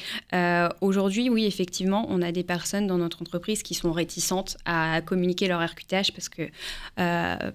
Aujourd'hui, 0.80 1.30
oui, 1.30 1.46
effectivement, 1.46 2.06
on 2.08 2.22
a 2.22 2.32
des 2.32 2.44
personnes 2.44 2.86
dans 2.86 2.98
notre 2.98 3.22
entreprise 3.22 3.62
qui 3.62 3.74
sont 3.74 3.92
réticentes 3.92 4.56
à 4.64 5.00
communiquer 5.00 5.48
leur 5.48 5.64
RQTH 5.64 6.12
parce 6.12 6.28
que 6.28 6.48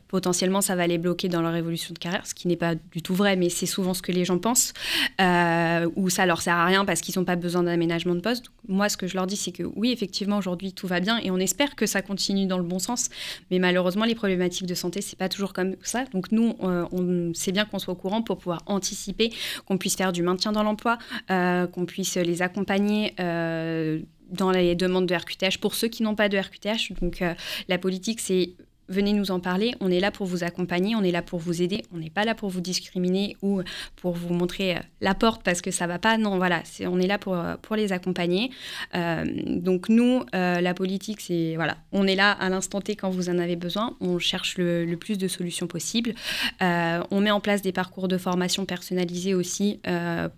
potentiellement, 0.07 0.61
ça 0.61 0.75
va 0.75 0.87
les 0.87 0.97
bloquer 0.97 1.29
dans 1.29 1.41
leur 1.41 1.55
évolution 1.55 1.93
de 1.93 1.99
carrière, 1.99 2.25
ce 2.25 2.33
qui 2.33 2.47
n'est 2.47 2.55
pas 2.55 2.75
du 2.75 3.01
tout 3.01 3.15
vrai, 3.15 3.35
mais 3.35 3.49
c'est 3.49 3.65
souvent 3.65 3.93
ce 3.93 4.01
que 4.01 4.11
les 4.11 4.25
gens 4.25 4.37
pensent, 4.37 4.73
ou 5.19 6.09
ça 6.09 6.25
leur 6.25 6.41
sert 6.41 6.52
rien 6.65 6.85
parce 6.85 7.01
qu'ils 7.01 7.17
n'ont 7.17 7.25
pas 7.25 7.35
besoin 7.35 7.63
d'aménagement 7.63 8.15
de 8.15 8.19
poste. 8.19 8.45
moi, 8.67 8.89
ce 8.89 8.97
que 8.97 9.07
je 9.07 9.15
leur 9.15 9.27
dis, 9.27 9.35
c'est 9.35 9.51
que 9.51 9.63
oui, 9.63 9.91
effectivement, 9.91 10.37
aujourd'hui, 10.37 10.73
tout 10.73 10.87
va 10.87 10.99
bien 10.99 11.17
et 11.19 11.31
on 11.31 11.37
espère 11.37 11.75
que 11.75 11.85
ça 11.85 12.01
continue 12.01 12.45
dans 12.45 12.57
le 12.57 12.63
bon 12.63 12.79
sens. 12.79 13.09
Mais 13.51 13.59
malheureusement, 13.59 14.05
les 14.05 14.15
problématiques 14.15 14.67
de 14.67 14.75
santé, 14.75 15.01
c'est 15.01 15.17
pas 15.17 15.29
toujours 15.29 15.53
comme 15.53 15.75
ça. 15.83 16.05
Donc 16.13 16.31
nous, 16.31 16.55
euh, 16.63 16.85
on 16.91 17.33
sait 17.33 17.51
bien 17.51 17.65
qu'on 17.65 17.79
soit 17.79 17.93
au 17.93 17.97
courant 17.97 18.21
pour 18.21 18.37
pouvoir 18.37 18.63
anticiper, 18.65 19.31
qu'on 19.65 19.77
puisse 19.77 19.95
faire 19.95 20.11
du 20.11 20.23
maintien 20.23 20.51
dans 20.51 20.63
l'emploi, 20.63 20.97
euh, 21.31 21.67
qu'on 21.67 21.85
puisse 21.85 22.15
les 22.15 22.41
accompagner. 22.41 23.13
Euh, 23.19 23.99
dans 24.29 24.49
les 24.49 24.73
demandes 24.73 25.05
de 25.05 25.13
RQTH 25.13 25.59
pour 25.59 25.75
ceux 25.75 25.89
qui 25.89 26.01
n'ont 26.01 26.15
pas 26.15 26.27
de 26.27 26.39
RQTH. 26.39 26.99
Donc 26.99 27.23
la 27.67 27.77
politique, 27.77 28.19
c'est 28.19 28.55
venez 28.93 29.13
nous 29.13 29.31
en 29.31 29.39
parler. 29.39 29.75
On 29.81 29.91
est 29.91 29.99
là 29.99 30.11
pour 30.11 30.27
vous 30.27 30.43
accompagner, 30.43 30.95
on 30.95 31.03
est 31.03 31.11
là 31.11 31.21
pour 31.21 31.39
vous 31.39 31.61
aider. 31.61 31.83
On 31.93 31.97
n'est 31.97 32.09
pas 32.09 32.23
là 32.23 32.35
pour 32.35 32.49
vous 32.49 32.61
discriminer 32.61 33.35
ou 33.41 33.61
pour 33.95 34.13
vous 34.13 34.33
montrer 34.33 34.77
euh, 34.77 34.79
la 35.01 35.13
porte 35.13 35.43
parce 35.43 35.61
que 35.61 35.71
ça 35.71 35.87
va 35.87 35.99
pas. 35.99 36.17
Non, 36.17 36.37
voilà, 36.37 36.63
on 36.81 36.99
est 36.99 37.07
là 37.07 37.17
pour, 37.17 37.35
euh, 37.35 37.55
pour 37.61 37.75
les 37.75 37.91
accompagner. 37.91 38.51
Euh, 38.95 39.25
donc 39.47 39.89
nous, 39.89 40.23
la 40.33 40.73
politique, 40.73 41.21
c'est 41.21 41.55
voilà, 41.55 41.77
on 41.91 42.07
est 42.07 42.15
là 42.15 42.31
à 42.31 42.49
l'instant 42.49 42.81
T 42.81 42.95
quand 42.95 43.09
vous 43.09 43.29
en 43.29 43.37
avez 43.37 43.55
besoin. 43.55 43.95
On 43.99 44.19
cherche 44.19 44.57
le, 44.57 44.93
plus 44.95 45.17
de 45.17 45.27
solutions 45.27 45.67
possibles. 45.67 46.13
on 46.61 47.19
met 47.19 47.31
en 47.31 47.39
place 47.39 47.61
des 47.61 47.71
parcours 47.71 48.07
de 48.07 48.17
formation 48.17 48.65
personnalisés 48.65 49.33
aussi 49.33 49.79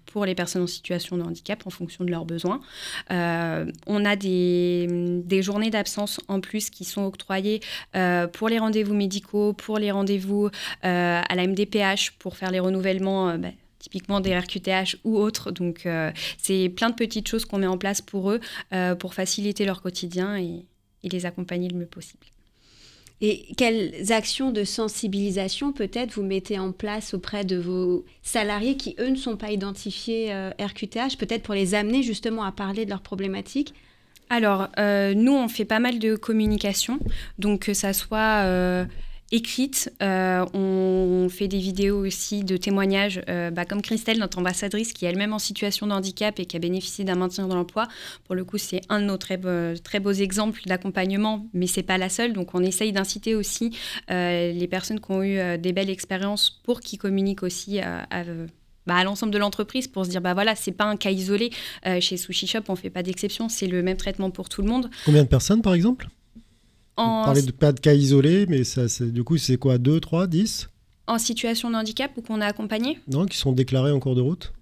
pour 0.05 0.25
les 0.25 0.33
personnes 0.33 0.63
en 0.63 0.67
situation 0.67 1.17
de 1.17 1.23
handicap 1.23 1.61
en 1.65 1.69
fonction 1.69 2.05
de 2.05 2.09
leurs 2.09 2.25
besoins. 2.25 2.61
on 3.09 4.05
a 4.05 4.15
des, 4.15 4.87
des 5.23 5.41
journées 5.41 5.69
d'absence 5.69 6.19
en 6.27 6.39
plus 6.39 6.69
qui 6.69 6.85
sont 6.85 7.03
octroyées 7.03 7.59
pour 8.33 8.44
les 8.49 8.59
rendez-vous 8.59 8.93
médicaux, 8.93 9.53
pour 9.53 9.77
les 9.77 9.91
rendez-vous 9.91 10.47
euh, 10.47 11.21
à 11.27 11.35
la 11.35 11.47
MDPH, 11.47 12.11
pour 12.19 12.37
faire 12.37 12.51
les 12.51 12.59
renouvellements. 12.59 13.29
Euh, 13.29 13.37
bah, 13.37 13.49
typiquement 13.77 14.19
des 14.19 14.35
RQTH 14.35 14.97
ou 15.03 15.15
autres. 15.19 15.51
Donc, 15.51 15.85
euh, 15.85 16.11
c'est 16.39 16.69
plein 16.69 16.89
de 16.89 16.95
petites 16.95 17.27
choses 17.27 17.45
qu'on 17.45 17.59
met 17.59 17.67
en 17.67 17.77
place 17.77 18.01
pour 18.01 18.31
eux, 18.31 18.39
pour 18.97 19.13
faciliter 19.13 19.63
leur 19.63 19.83
quotidien 19.83 20.39
et, 20.39 20.65
les 21.03 21.27
accompagner 21.27 21.69
le 21.69 21.77
mieux 21.77 21.85
possible. 21.85 22.25
Et 23.21 23.45
quelles 23.57 24.11
actions 24.11 24.49
de 24.51 24.63
sensibilisation 24.63 25.71
peut-être 25.71 26.13
vous 26.13 26.23
mettez 26.23 26.57
en 26.57 26.71
place 26.71 27.13
auprès 27.13 27.45
de 27.45 27.57
vos 27.57 28.05
salariés 28.23 28.75
qui, 28.75 28.95
eux, 28.99 29.09
ne 29.09 29.15
sont 29.15 29.37
pas 29.37 29.51
identifiés 29.51 30.33
RQTH, 30.59 31.17
peut-être 31.19 31.43
pour 31.43 31.53
les 31.53 31.75
amener 31.75 32.01
justement 32.01 32.43
à 32.43 32.51
parler 32.51 32.85
de 32.85 32.89
leurs 32.89 33.03
problématiques 33.03 33.75
alors, 34.29 34.69
euh, 34.79 35.13
nous, 35.13 35.33
on 35.33 35.47
fait 35.47 35.65
pas 35.65 35.79
mal 35.79 35.99
de 35.99 36.15
communication, 36.15 36.99
donc 37.37 37.61
que 37.61 37.73
ça 37.73 37.93
soit 37.93 38.43
euh, 38.43 38.85
écrite, 39.31 39.93
euh, 40.01 40.45
on 40.53 41.27
fait 41.29 41.47
des 41.47 41.59
vidéos 41.59 42.05
aussi 42.05 42.43
de 42.43 42.57
témoignages, 42.57 43.21
bah, 43.27 43.65
comme 43.65 43.81
Christelle, 43.81 44.17
notre 44.17 44.39
ambassadrice, 44.39 44.93
qui 44.93 45.05
est 45.05 45.09
elle-même 45.09 45.33
en 45.33 45.39
situation 45.39 45.85
de 45.85 45.91
handicap 45.91 46.39
et 46.39 46.45
qui 46.45 46.55
a 46.55 46.59
bénéficié 46.59 47.05
d'un 47.05 47.15
maintien 47.15 47.47
dans 47.47 47.55
l'emploi. 47.55 47.87
Pour 48.25 48.35
le 48.35 48.43
coup, 48.43 48.57
c'est 48.57 48.81
un 48.89 48.99
de 48.99 49.05
nos 49.05 49.17
très, 49.17 49.37
beaux, 49.37 50.11
exemples 50.13 50.61
d'accompagnement, 50.65 51.45
mais 51.53 51.67
c'est 51.67 51.83
pas 51.83 51.97
la 51.97 52.09
seule. 52.09 52.33
Donc, 52.33 52.55
on 52.55 52.63
essaye 52.63 52.93
d'inciter 52.93 53.35
aussi 53.35 53.77
les 54.09 54.67
personnes 54.69 54.99
qui 54.99 55.11
ont 55.11 55.23
eu 55.23 55.57
des 55.59 55.71
belles 55.71 55.89
expériences 55.89 56.49
pour 56.63 56.79
qu'ils 56.79 56.99
communiquent 56.99 57.43
aussi 57.43 57.79
à 57.79 58.23
bah, 58.87 58.95
à 58.95 59.03
l'ensemble 59.03 59.31
de 59.31 59.37
l'entreprise 59.37 59.87
pour 59.87 60.05
se 60.05 60.09
dire 60.09 60.21
bah 60.21 60.33
voilà 60.33 60.55
c'est 60.55 60.71
pas 60.71 60.85
un 60.85 60.97
cas 60.97 61.11
isolé. 61.11 61.51
Euh, 61.85 61.99
chez 61.99 62.17
Sushi 62.17 62.47
Shop 62.47 62.61
on 62.67 62.75
fait 62.75 62.89
pas 62.89 63.03
d'exception 63.03 63.49
c'est 63.49 63.67
le 63.67 63.83
même 63.83 63.97
traitement 63.97 64.31
pour 64.31 64.49
tout 64.49 64.61
le 64.61 64.67
monde. 64.67 64.89
Combien 65.05 65.23
de 65.23 65.27
personnes 65.27 65.61
par 65.61 65.73
exemple? 65.73 66.09
En... 66.97 67.21
on 67.21 67.25
parlait 67.25 67.41
de 67.41 67.51
pas 67.51 67.71
de 67.71 67.79
cas 67.79 67.93
isolés 67.93 68.45
mais 68.47 68.63
ça 68.63 68.85
du 69.01 69.23
coup 69.23 69.37
c'est 69.37 69.57
quoi? 69.57 69.77
2, 69.77 69.99
3, 69.99 70.27
10 70.27 70.69
en 71.07 71.19
situation 71.19 71.69
de 71.69 71.75
handicap 71.75 72.11
ou 72.17 72.21
qu'on 72.21 72.41
a 72.41 72.47
accompagné? 72.47 72.99
Non 73.11 73.25
qui 73.25 73.37
sont 73.37 73.51
déclarés 73.51 73.91
en 73.91 73.99
cours 73.99 74.15
de 74.15 74.21
route 74.21 74.53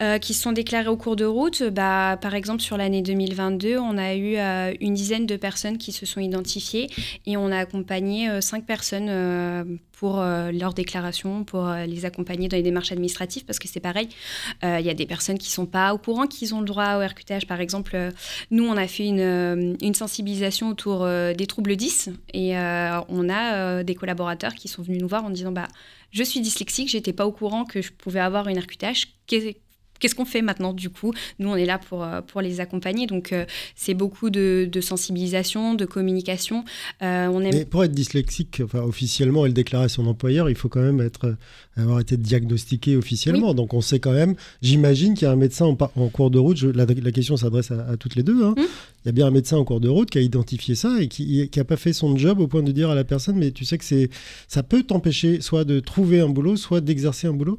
euh, 0.00 0.18
qui 0.18 0.32
sont 0.32 0.52
déclarés 0.52 0.86
au 0.86 0.96
cours 0.96 1.16
de 1.16 1.24
route. 1.24 1.64
Bah, 1.64 2.16
par 2.20 2.36
exemple, 2.36 2.62
sur 2.62 2.76
l'année 2.76 3.02
2022, 3.02 3.78
on 3.78 3.98
a 3.98 4.14
eu 4.14 4.36
euh, 4.36 4.72
une 4.80 4.94
dizaine 4.94 5.26
de 5.26 5.36
personnes 5.36 5.76
qui 5.76 5.90
se 5.90 6.06
sont 6.06 6.20
identifiées 6.20 6.88
et 7.26 7.36
on 7.36 7.50
a 7.50 7.58
accompagné 7.58 8.30
euh, 8.30 8.40
cinq 8.40 8.64
personnes 8.64 9.78
pour 9.90 10.18
leur 10.20 10.74
déclaration, 10.74 11.42
pour 11.42 11.68
les 11.68 12.04
accompagner 12.04 12.46
dans 12.46 12.56
les 12.56 12.62
démarches 12.62 12.92
administratives, 12.92 13.44
parce 13.44 13.58
que 13.58 13.66
c'est 13.66 13.80
pareil, 13.80 14.08
il 14.62 14.80
y 14.80 14.90
a 14.90 14.94
des 14.94 15.06
personnes 15.06 15.38
qui 15.38 15.48
ne 15.48 15.52
sont 15.52 15.66
pas 15.66 15.92
au 15.92 15.98
courant 15.98 16.28
qu'ils 16.28 16.54
ont 16.54 16.60
le 16.60 16.66
droit 16.66 16.98
au 16.98 17.04
RQTH. 17.04 17.46
Par 17.48 17.60
exemple, 17.60 17.98
nous, 18.52 18.64
on 18.64 18.76
a 18.76 18.86
fait 18.86 19.06
une, 19.06 19.76
une 19.82 19.94
sensibilisation 19.94 20.68
autour 20.68 21.04
des 21.04 21.46
troubles 21.48 21.74
10 21.74 22.10
et 22.32 22.54
on 22.54 23.28
a 23.28 23.82
des 23.82 23.94
collaborateurs 23.96 24.54
qui 24.54 24.68
sont 24.68 24.82
venus 24.82 25.00
nous 25.02 25.08
voir 25.08 25.24
en 25.24 25.30
disant 25.30 25.50
bah, 25.50 25.66
je 26.12 26.22
suis 26.22 26.40
dyslexique, 26.40 26.88
j'étais 26.88 27.12
pas 27.12 27.26
au 27.26 27.32
courant 27.32 27.64
que 27.64 27.82
je 27.82 27.90
pouvais 27.90 28.20
avoir 28.20 28.46
une 28.46 28.60
RQTH 28.60 29.08
Qu'est-ce 29.98 30.14
qu'on 30.14 30.24
fait 30.24 30.42
maintenant 30.42 30.72
du 30.72 30.90
coup? 30.90 31.12
Nous, 31.38 31.48
on 31.48 31.56
est 31.56 31.66
là 31.66 31.78
pour, 31.78 32.04
euh, 32.04 32.20
pour 32.20 32.40
les 32.40 32.60
accompagner. 32.60 33.06
Donc, 33.06 33.32
euh, 33.32 33.44
c'est 33.74 33.94
beaucoup 33.94 34.30
de, 34.30 34.68
sensibilisation, 34.80 35.74
de 35.74 35.84
communication. 35.84 36.64
Euh, 37.02 37.26
on 37.26 37.40
Mais 37.40 37.64
pour 37.64 37.84
être 37.84 37.92
dyslexique, 37.92 38.62
enfin, 38.64 38.80
officiellement, 38.80 39.44
et 39.44 39.48
le 39.48 39.54
déclarer 39.54 39.84
à 39.84 39.88
son 39.88 40.06
employeur, 40.06 40.48
il 40.48 40.56
faut 40.56 40.68
quand 40.68 40.80
même 40.80 41.00
être, 41.00 41.36
avoir 41.76 42.00
été 42.00 42.16
diagnostiqué 42.16 42.96
officiellement. 42.96 43.54
Donc, 43.54 43.74
on 43.74 43.80
sait 43.80 43.98
quand 43.98 44.12
même, 44.12 44.34
j'imagine 44.62 45.14
qu'il 45.14 45.26
y 45.26 45.28
a 45.28 45.32
un 45.32 45.36
médecin 45.36 45.66
en, 45.66 45.76
en 45.96 46.08
cours 46.08 46.30
de 46.30 46.38
route. 46.38 46.62
la, 46.62 46.86
question 47.12 47.36
s'adresse 47.36 47.70
à, 47.70 47.96
toutes 47.96 48.14
les 48.14 48.22
deux. 48.22 48.44
Hein. 48.44 48.54
Mmh. 48.56 48.62
Il 49.04 49.06
y 49.06 49.08
a 49.08 49.12
bien 49.12 49.26
un 49.26 49.30
médecin 49.30 49.56
en 49.56 49.64
cours 49.64 49.80
de 49.80 49.88
route 49.88 50.10
qui 50.10 50.18
a 50.18 50.20
identifié 50.20 50.74
ça 50.74 51.00
et 51.00 51.08
qui 51.08 51.50
n'a 51.56 51.64
pas 51.64 51.76
fait 51.76 51.92
son 51.92 52.16
job 52.16 52.40
au 52.40 52.46
point 52.46 52.62
de 52.62 52.72
dire 52.72 52.90
à 52.90 52.94
la 52.94 53.04
personne, 53.04 53.36
mais 53.36 53.50
tu 53.50 53.64
sais 53.64 53.78
que 53.78 53.84
ça 54.46 54.62
peut 54.62 54.82
t'empêcher 54.82 55.40
soit 55.40 55.64
de 55.64 55.80
trouver 55.80 56.20
un 56.20 56.28
boulot, 56.28 56.56
soit 56.56 56.80
d'exercer 56.80 57.26
un 57.26 57.32
boulot? 57.32 57.58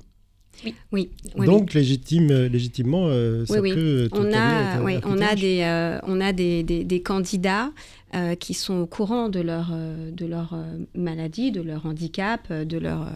Oui. 0.91 1.09
Donc, 1.35 1.73
légitime, 1.73 2.31
euh, 2.31 2.49
légitimement, 2.49 3.07
euh, 3.07 3.45
ça 3.45 3.61
peut 3.61 4.09
on 4.11 4.33
a, 4.33 4.81
on 4.81 5.21
a, 5.21 5.35
des, 5.35 5.61
euh, 5.61 5.99
on 6.03 6.19
a 6.21 6.33
des, 6.33 6.63
des, 6.63 7.01
candidats 7.01 7.71
qui 8.39 8.55
sont 8.55 8.79
au 8.79 8.87
courant 8.87 9.29
de 9.29 9.39
leur, 9.39 9.71
de 9.71 10.25
leur 10.25 10.57
maladie, 10.95 11.51
de 11.51 11.61
leur 11.61 11.85
handicap, 11.85 12.51
de 12.51 12.77
leurs 12.79 13.07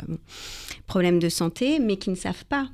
problèmes 0.86 1.18
de 1.18 1.30
santé, 1.30 1.80
mais 1.80 1.98
qui 1.98 2.12
ne 2.12 2.16
savent 2.16 2.46
pas 2.46 2.70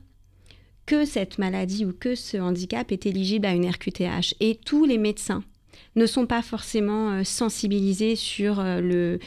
que 0.85 1.05
cette 1.05 1.37
maladie 1.37 1.85
ou 1.85 1.93
que 1.93 2.15
ce 2.15 2.35
handicap 2.35 2.91
est 2.91 3.05
éligible 3.05 3.45
à 3.45 3.53
une 3.53 3.69
RQTH. 3.69 4.35
Et 4.41 4.59
tous 4.65 4.83
les 4.83 4.97
médecins 4.97 5.43
ne 5.95 6.05
sont 6.05 6.25
pas 6.25 6.41
forcément 6.41 7.23
sensibilisés 7.23 8.17
sur 8.17 8.61
le 8.61 9.19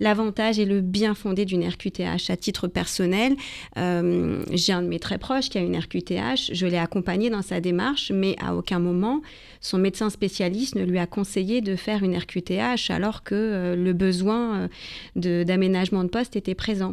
l'avantage 0.00 0.58
et 0.58 0.64
le 0.64 0.80
bien 0.80 1.14
fondé 1.14 1.44
d'une 1.44 1.66
RQTH. 1.66 2.30
À 2.30 2.36
titre 2.36 2.66
personnel, 2.66 3.36
euh, 3.76 4.42
j'ai 4.50 4.72
un 4.72 4.82
de 4.82 4.88
mes 4.88 4.98
très 4.98 5.18
proches 5.18 5.48
qui 5.48 5.58
a 5.58 5.60
une 5.60 5.76
RQTH. 5.76 6.52
Je 6.52 6.66
l'ai 6.66 6.78
accompagné 6.78 7.30
dans 7.30 7.42
sa 7.42 7.60
démarche, 7.60 8.10
mais 8.12 8.34
à 8.40 8.56
aucun 8.56 8.78
moment 8.78 9.20
son 9.60 9.76
médecin 9.76 10.08
spécialiste 10.08 10.74
ne 10.74 10.84
lui 10.84 10.98
a 10.98 11.06
conseillé 11.06 11.60
de 11.60 11.76
faire 11.76 12.02
une 12.02 12.16
RQTH 12.16 12.90
alors 12.90 13.22
que 13.22 13.34
euh, 13.34 13.76
le 13.76 13.92
besoin 13.92 14.68
euh, 15.16 15.44
d'aménagement 15.44 16.02
de, 16.02 16.08
poste 16.08 16.34
était 16.34 16.54
présent. 16.54 16.92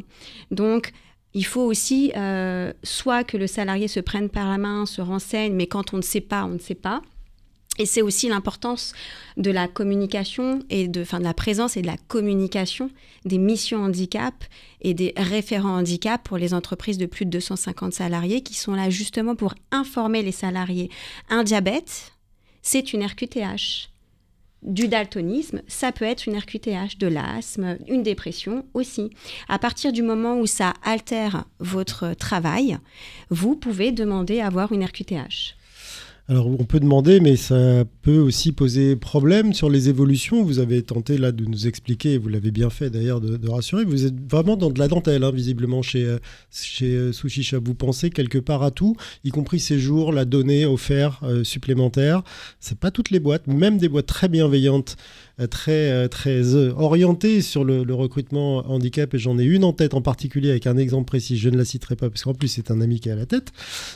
Donc, 0.52 0.91
il 1.34 1.46
faut 1.46 1.62
aussi 1.62 2.12
soit 2.84 3.24
que 3.24 3.38
le 3.38 3.48
salarié 3.48 3.88
se 3.88 4.00
prenne 4.00 4.30
par 4.30 4.50
la 4.50 4.58
main, 4.58 4.86
se 4.86 5.02
renseigne, 5.02 5.54
mais 5.54 5.67
quand 5.67 5.93
on 5.93 5.98
ne 5.98 6.02
sait 6.02 6.22
pas, 6.22 6.46
on 6.46 6.54
ne 6.54 6.60
sait 6.60 6.74
pas. 6.74 7.02
Et 7.78 7.86
c'est 7.86 8.02
aussi 8.02 8.28
l'importance 8.28 8.94
de 9.38 9.52
la 9.52 9.68
communication 9.68 10.60
et 10.70 10.88
de, 10.88 11.02
enfin, 11.02 11.20
de 11.20 11.24
la 11.24 11.34
présence 11.34 11.78
et 11.78 11.82
de 11.82 11.88
la 11.88 11.98
communication 12.08 12.90
des 13.26 13.38
missions 13.38 13.84
handicap 13.84 14.34
et 14.82 14.94
des 14.94 15.13
référents 15.16 15.78
handicap 15.78 16.24
pour 16.24 16.38
les 16.38 16.54
entreprises 16.54 16.98
de 16.98 17.06
plus 17.06 17.26
de 17.26 17.32
250 17.32 17.94
salariés 17.94 18.42
qui 18.42 18.56
sont 18.56 18.74
là 18.74 18.90
justement 18.90 19.36
pour 19.36 19.54
informer 19.72 20.24
les 20.24 20.32
salariés. 20.32 20.90
Un 21.30 21.44
diabète, 21.44 22.13
c'est 22.62 22.94
une 22.94 23.06
RQTH. 23.06 23.90
Du 24.63 24.88
daltonisme, 24.88 25.62
ça 25.68 25.92
peut 25.92 26.04
être 26.04 26.26
une 26.26 26.38
RQTH, 26.38 26.98
de 26.98 27.08
l'asthme, 27.08 27.78
une 27.88 28.02
dépression 28.02 28.66
aussi. 28.74 29.12
À 29.48 29.60
partir 29.60 29.94
du 29.94 30.02
moment 30.02 30.40
où 30.40 30.48
ça 30.48 30.74
altère 30.84 31.46
votre 31.60 32.13
travail, 32.16 32.80
vous 33.30 33.56
pouvez 33.56 33.92
demander 33.92 34.40
à 34.40 34.48
avoir 34.48 34.72
une 34.72 34.84
RQTH. 34.84 35.57
Alors 36.30 36.48
on 36.48 36.66
peut 36.66 36.82
demander, 36.82 37.22
mais 37.22 37.38
ça 37.38 37.86
peut 38.02 38.18
aussi 38.18 38.52
poser 38.52 38.98
problème 38.98 39.54
sur 39.54 39.70
les 39.70 39.88
évolutions. 39.88 40.44
Vous 40.44 40.60
avez 40.60 40.82
tenté 40.82 41.18
là 41.18 41.32
de 41.32 41.46
nous 41.46 41.68
expliquer, 41.68 42.13
et 42.13 42.18
vous 42.18 42.28
l'avez 42.28 42.52
bien 42.52 42.70
fait 42.70 42.90
d'ailleurs 42.90 43.22
de, 43.22 43.50
rassurer. 43.50 43.86
Vous 43.86 44.06
êtes 44.06 44.30
vraiment 44.30 44.58
dans 44.58 44.70
de 44.70 44.78
la 44.78 44.90
dentelle, 44.90 45.24
hein, 45.24 45.32
visiblement 45.32 45.82
chez 45.82 46.04
euh, 46.04 46.20
chez 46.52 46.94
euh, 46.96 47.13
Sushisha. 47.13 47.60
Vous 47.63 47.76
pensez 47.76 48.10
quelque 48.10 48.40
part 48.40 48.62
à 48.62 48.72
tout, 48.72 48.98
y 49.24 49.30
compris 49.30 49.62
ces 49.62 49.80
jours, 49.80 50.12
la 50.12 50.26
donnée 50.26 50.66
offerte 50.66 51.24
euh, 51.24 51.46
supplémentaire. 51.46 52.24
C'est 52.60 52.78
pas 52.78 52.92
toutes 52.92 53.10
les 53.10 53.22
boîtes, 53.22 53.48
même 53.48 53.78
des 53.78 53.88
boîtes 53.88 54.08
très 54.08 54.28
bienveillantes, 54.28 54.98
très 55.50 56.10
très 56.10 56.56
orientées 56.56 57.42
sur 57.42 57.63
le, 57.63 57.86
le, 57.86 57.94
recrutement 57.94 58.70
handicap. 58.70 59.13
Et 59.13 59.18
j'en 59.18 59.40
ai 59.40 59.46
une 59.46 59.63
en 59.63 59.72
tête 59.72 59.94
en 59.94 60.02
particulier 60.02 60.50
avec 60.50 60.68
un 60.68 60.76
exemple 60.76 61.06
précis. 61.06 61.38
Je 61.38 61.50
ne 61.50 61.58
la 61.58 61.63
citerai 61.63 61.96
pas 61.96 62.10
parce 62.10 62.24
qu'en 62.24 62.34
plus 62.34 62.50
c'est 62.50 62.70
un 62.70 62.82
ami 62.82 63.00
qui 63.00 63.08
est 63.08 63.13
à 63.13 63.16
la 63.16 63.26
tête, 63.26 63.54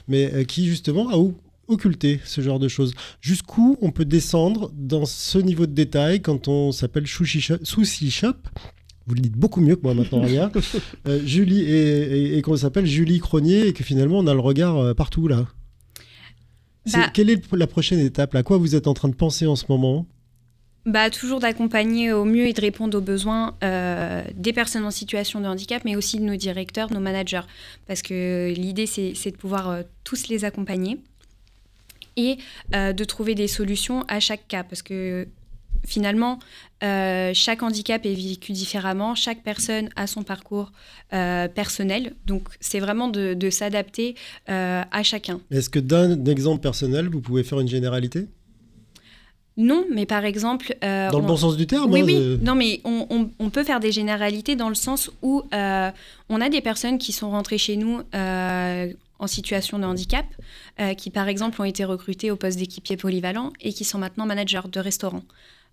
mais 0.08 0.46
qui 0.46 0.68
justement 0.68 1.10
a 1.10 1.18
occulter 1.72 2.20
ce 2.26 2.42
genre 2.42 2.60
de 2.60 2.68
choses. 2.68 2.94
Jusqu'où 3.22 3.78
on 3.82 3.92
peut 3.92 4.06
descendre 4.06 4.72
dans 4.76 5.06
ce 5.06 5.38
niveau 5.38 5.66
de 5.66 5.74
détail 5.74 6.22
quand 6.22 6.48
on 6.48 6.72
s'appelle 6.72 7.08
Sushi 7.08 7.42
Shop 7.42 8.36
vous 9.08 9.16
le 9.16 9.22
dites 9.22 9.36
beaucoup 9.36 9.62
mieux 9.62 9.76
que 9.76 9.82
moi 9.82 9.94
maintenant, 9.94 10.22
Ria. 10.22 10.52
Euh, 11.08 11.20
Julie 11.26 11.64
et, 11.64 12.42
qu'on 12.42 12.56
s'appelle? 12.56 12.86
Julie 12.86 13.20
Cronier 13.20 13.68
et 13.68 13.74
que 13.74 13.84
finalement 13.84 14.20
on 14.20 14.28
a 14.28 14.34
le 14.34 14.40
regard 14.40 14.78
euh, 14.78 14.94
partout 14.94 15.28
là. 15.28 15.48
Bah 16.92 17.10
quelle 17.14 17.30
est 17.30 17.42
la 17.54 17.68
prochaine 17.68 18.00
étape 18.00 18.36
À 18.36 18.44
quoi 18.44 18.58
vous 18.58 18.76
êtes 18.76 18.88
en 18.88 18.94
train 18.94 19.10
de 19.10 19.16
penser 19.16 19.48
en 19.48 19.56
ce 19.56 19.66
moment? 19.68 20.06
Bah, 20.86 21.10
toujours 21.10 21.40
d'accompagner 21.40 22.12
au 22.12 22.26
mieux 22.26 22.48
et 22.48 22.54
de 22.54 22.62
répondre 22.62 22.98
aux 22.98 23.02
besoins 23.02 23.56
euh, 23.64 24.24
des 24.36 24.54
personnes 24.54 24.86
en 24.86 24.92
situation 24.92 25.42
de 25.42 25.46
handicap, 25.46 25.84
mais 25.86 25.96
aussi 25.96 26.20
de 26.20 26.24
nos 26.24 26.36
directeurs, 26.36 26.92
nos 26.92 27.00
managers. 27.00 27.42
Parce 27.88 28.02
que 28.02 28.54
l'idée, 28.56 28.86
c'est 28.86 29.32
de 29.32 29.38
pouvoir 29.38 29.82
tous 30.04 30.28
les 30.28 30.46
accompagner 30.46 31.00
et 32.18 32.38
euh, 32.74 32.94
de 32.94 33.04
trouver 33.04 33.36
des 33.36 33.48
solutions 33.48 34.04
à 34.08 34.20
chaque 34.20 34.48
cas. 34.48 34.64
Parce 34.64 34.82
que 34.82 35.28
finalement, 35.86 36.40
euh, 36.84 37.32
chaque 37.34 37.64
handicap 37.64 38.06
est 38.06 38.14
vécu 38.14 38.52
différemment, 38.52 39.16
chaque 39.16 39.42
personne 39.42 39.90
a 39.96 40.06
son 40.08 40.24
parcours 40.24 40.72
euh, 41.14 41.48
personnel, 41.48 42.14
donc 42.28 42.50
c'est 42.60 42.80
vraiment 42.80 43.08
de, 43.08 43.50
s'adapter 43.50 44.16
à 44.48 45.04
chacun. 45.04 45.42
Est-ce 45.50 45.70
que 45.70 45.80
d'un 45.80 46.24
exemple 46.26 46.62
personnel, 46.62 47.10
vous 47.10 47.22
pouvez 47.22 47.44
faire 47.44 47.60
une 47.60 47.68
généralité? 47.68 48.28
Non, 49.58 49.86
mais 49.92 50.06
par 50.06 50.26
exemple... 50.26 50.76
dans 50.82 51.20
le 51.20 51.26
bon 51.26 51.38
sens 51.38 51.58
du 51.58 51.68
terme 51.68 51.92
Oui, 51.92 52.02
hein, 52.02 52.06
oui. 52.06 52.40
Non, 52.42 52.56
mais 52.56 52.82
on, 52.84 53.30
on, 53.38 53.50
peut 53.50 53.64
faire 53.64 53.80
des 53.80 53.92
généralités 53.92 54.56
dans 54.56 54.70
le 54.70 54.76
sens 54.76 55.12
où 55.22 55.44
on 55.52 56.42
a 56.42 56.50
des 56.50 56.62
personnes 56.62 56.98
qui 56.98 57.12
sont 57.12 57.30
rentrées 57.30 57.58
chez 57.58 57.76
nous 57.76 58.02
en 59.22 59.28
situation 59.28 59.80
de 59.80 59.86
handicap, 59.86 60.26
euh, 60.80 60.94
qui 60.96 61.12
par 61.12 61.28
exemple 61.28 61.62
ont 61.62 61.66
été 61.66 61.86
recrutés 61.86 62.32
au 62.32 62.36
poste 62.36 62.58
d'équipier 62.58 62.98
polyvalent 62.98 63.54
et 63.62 63.72
qui 63.72 63.86
sont 63.86 64.00
maintenant 64.00 64.26
managers 64.26 64.68
de 64.70 64.80
restaurants. 64.80 65.24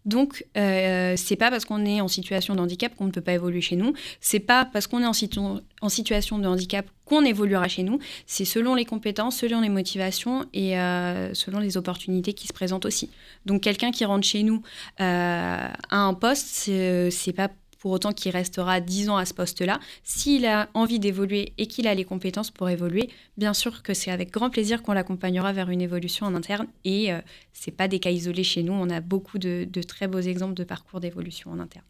Donc, 0.09 0.47
euh, 0.57 1.15
c'est 1.19 1.37
pas 1.37 1.51
parce 1.51 1.67
qu'on 1.67 1.85
est 1.85 2.01
en 2.01 2.09
situation 2.09 2.55
de 2.55 2.61
handicap 2.61 2.97
qu'on 2.97 3.05
ne 3.05 3.11
peut 3.11 3.21
pas 3.21 3.35
évoluer 3.35 3.61
chez 3.61 3.77
nous. 3.77 3.93
C'est 4.23 4.41
pas 4.41 4.65
parce 4.65 4.87
qu'on 4.87 5.03
est 5.03 5.07
en, 5.07 5.13
situation 5.13 6.39
de 6.39 6.47
handicap 6.49 6.87
qu'on 7.05 7.27
évoluera 7.27 7.69
chez 7.69 7.83
nous. 7.83 7.99
C'est 8.27 8.47
selon 8.47 8.75
les 8.75 8.87
compétences, 8.87 9.37
selon 9.37 9.61
les 9.61 9.69
motivations 9.69 10.47
et 10.55 10.79
euh, 10.79 11.35
selon 11.35 11.59
les 11.59 11.77
opportunités 11.77 12.33
qui 12.33 12.47
se 12.47 12.55
présentent 12.55 12.87
aussi. 12.87 13.11
Donc, 13.45 13.61
quelqu'un 13.61 13.91
qui 13.91 14.07
rentre 14.07 14.27
chez 14.27 14.43
nous 14.45 14.63
euh, 14.99 15.69
à 15.91 15.99
un 15.99 16.15
poste, 16.15 16.47
c'est 16.47 17.35
pas 17.37 17.51
pour 17.79 17.93
autant 17.93 18.13
qu'il 18.13 18.33
restera 18.33 18.81
10 18.81 19.09
ans 19.11 19.17
à 19.17 19.25
ce 19.25 19.35
poste-là. 19.35 19.79
S'il 20.03 20.47
a 20.47 20.69
envie 20.75 20.99
d'évoluer 20.99 21.53
et 21.59 21.67
qu'il 21.67 21.87
a 21.87 21.95
les 21.95 22.05
compétences 22.05 22.51
pour 22.51 22.69
évoluer, 22.69 23.09
bien 23.37 23.55
sûr 23.55 23.83
que 23.83 23.95
c'est 23.95 24.11
avec 24.11 24.31
grand 24.33 24.51
plaisir 24.51 24.83
qu'on 24.83 24.93
l'accompagnera 24.93 25.53
vers 25.53 25.71
une 25.71 25.81
évolution 25.81 26.27
en 26.27 26.35
interne. 26.35 26.67
Et 26.85 27.13
euh, 27.13 27.21
ce 27.53 27.71
n'est 27.71 27.77
pas 27.77 27.89
des 27.89 28.01
cas 28.01 28.11
isolés 28.11 28.45
chez 28.45 28.63
nous. 28.63 28.73
On 28.73 28.91
a 28.91 29.01
beaucoup 29.01 29.39
de, 29.39 29.67
très 29.87 30.09
beaux 30.09 30.21
exemples 30.21 30.55
de 30.55 30.65
parcours 30.65 31.01
d'évolution 31.01 31.51
en 31.51 31.61
interne. 31.61 31.85